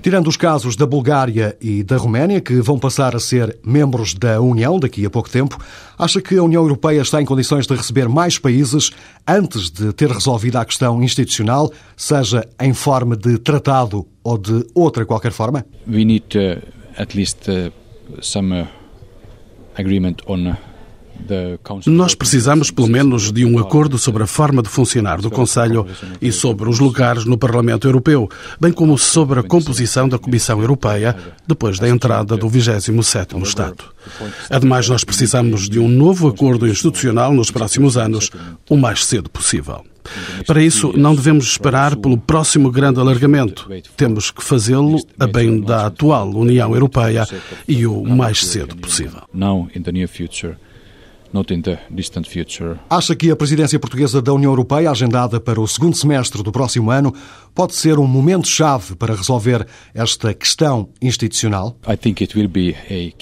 Tirando 0.00 0.28
os 0.28 0.36
casos 0.36 0.76
da 0.76 0.86
Bulgária 0.86 1.56
e 1.60 1.82
da 1.82 1.96
Roménia, 1.96 2.40
que 2.40 2.60
vão 2.60 2.78
passar 2.78 3.14
a 3.14 3.20
ser 3.20 3.58
membros 3.64 4.14
da 4.14 4.40
União 4.40 4.78
daqui 4.78 5.04
a 5.04 5.10
pouco 5.10 5.28
tempo, 5.28 5.58
acha 5.98 6.20
que 6.22 6.36
a 6.36 6.42
União 6.42 6.62
Europeia 6.62 7.00
está 7.00 7.20
em 7.20 7.24
condições 7.24 7.66
de 7.66 7.74
receber 7.74 8.08
mais 8.08 8.38
países 8.38 8.90
antes 9.26 9.70
de 9.70 9.92
ter 9.92 10.10
resolvido 10.10 10.56
a 10.56 10.64
questão 10.64 11.02
institucional, 11.02 11.70
seja 11.96 12.48
em 12.60 12.72
forma 12.72 13.16
de 13.16 13.38
tratado 13.38 14.06
ou 14.22 14.38
de 14.38 14.64
outra 14.74 15.04
qualquer 15.04 15.32
forma? 15.32 15.64
We 15.86 16.04
need 16.04 16.38
uh, 16.38 16.62
at 16.96 17.14
least 17.14 17.48
uh, 17.48 17.72
some 18.20 18.62
uh, 18.62 18.66
agreement 19.76 20.16
on 20.26 20.56
nós 21.86 22.14
precisamos, 22.14 22.70
pelo 22.70 22.88
menos, 22.88 23.32
de 23.32 23.44
um 23.44 23.58
acordo 23.58 23.98
sobre 23.98 24.22
a 24.22 24.26
forma 24.26 24.62
de 24.62 24.68
funcionar 24.68 25.20
do 25.20 25.30
Conselho 25.30 25.86
e 26.20 26.32
sobre 26.32 26.68
os 26.68 26.78
lugares 26.78 27.24
no 27.24 27.36
Parlamento 27.36 27.86
Europeu, 27.86 28.28
bem 28.60 28.72
como 28.72 28.96
sobre 28.96 29.40
a 29.40 29.42
composição 29.42 30.08
da 30.08 30.18
Comissão 30.18 30.60
Europeia 30.60 31.16
depois 31.46 31.78
da 31.78 31.88
entrada 31.88 32.36
do 32.36 32.48
27º 32.48 33.42
Estado. 33.42 33.84
Ademais, 34.50 34.88
nós 34.88 35.04
precisamos 35.04 35.68
de 35.68 35.78
um 35.78 35.88
novo 35.88 36.28
acordo 36.28 36.66
institucional 36.66 37.32
nos 37.32 37.50
próximos 37.50 37.96
anos, 37.96 38.30
o 38.68 38.76
mais 38.76 39.04
cedo 39.04 39.28
possível. 39.28 39.84
Para 40.46 40.62
isso, 40.62 40.92
não 40.96 41.14
devemos 41.14 41.46
esperar 41.46 41.96
pelo 41.96 42.16
próximo 42.16 42.70
grande 42.70 43.00
alargamento. 43.00 43.68
Temos 43.96 44.30
que 44.30 44.42
fazê-lo 44.42 44.98
a 45.18 45.26
bem 45.26 45.60
da 45.60 45.86
atual 45.86 46.30
União 46.30 46.72
Europeia 46.72 47.26
e 47.66 47.86
o 47.86 48.02
mais 48.04 48.44
cedo 48.44 48.76
possível. 48.76 49.22
Not 51.32 51.52
in 51.52 51.62
the 51.62 51.78
distant 51.90 52.28
future. 52.28 52.76
Acha 52.88 53.14
que 53.14 53.30
a 53.30 53.36
presidência 53.36 53.78
portuguesa 53.78 54.20
da 54.22 54.32
União 54.32 54.50
Europeia, 54.50 54.90
agendada 54.90 55.40
para 55.40 55.60
o 55.60 55.68
segundo 55.68 55.96
semestre 55.96 56.42
do 56.42 56.52
próximo 56.52 56.90
ano, 56.90 57.14
pode 57.54 57.74
ser 57.74 57.98
um 57.98 58.06
momento-chave 58.06 58.94
para 58.94 59.14
resolver 59.14 59.66
esta 59.92 60.32
questão 60.32 60.88
institucional? 61.02 61.76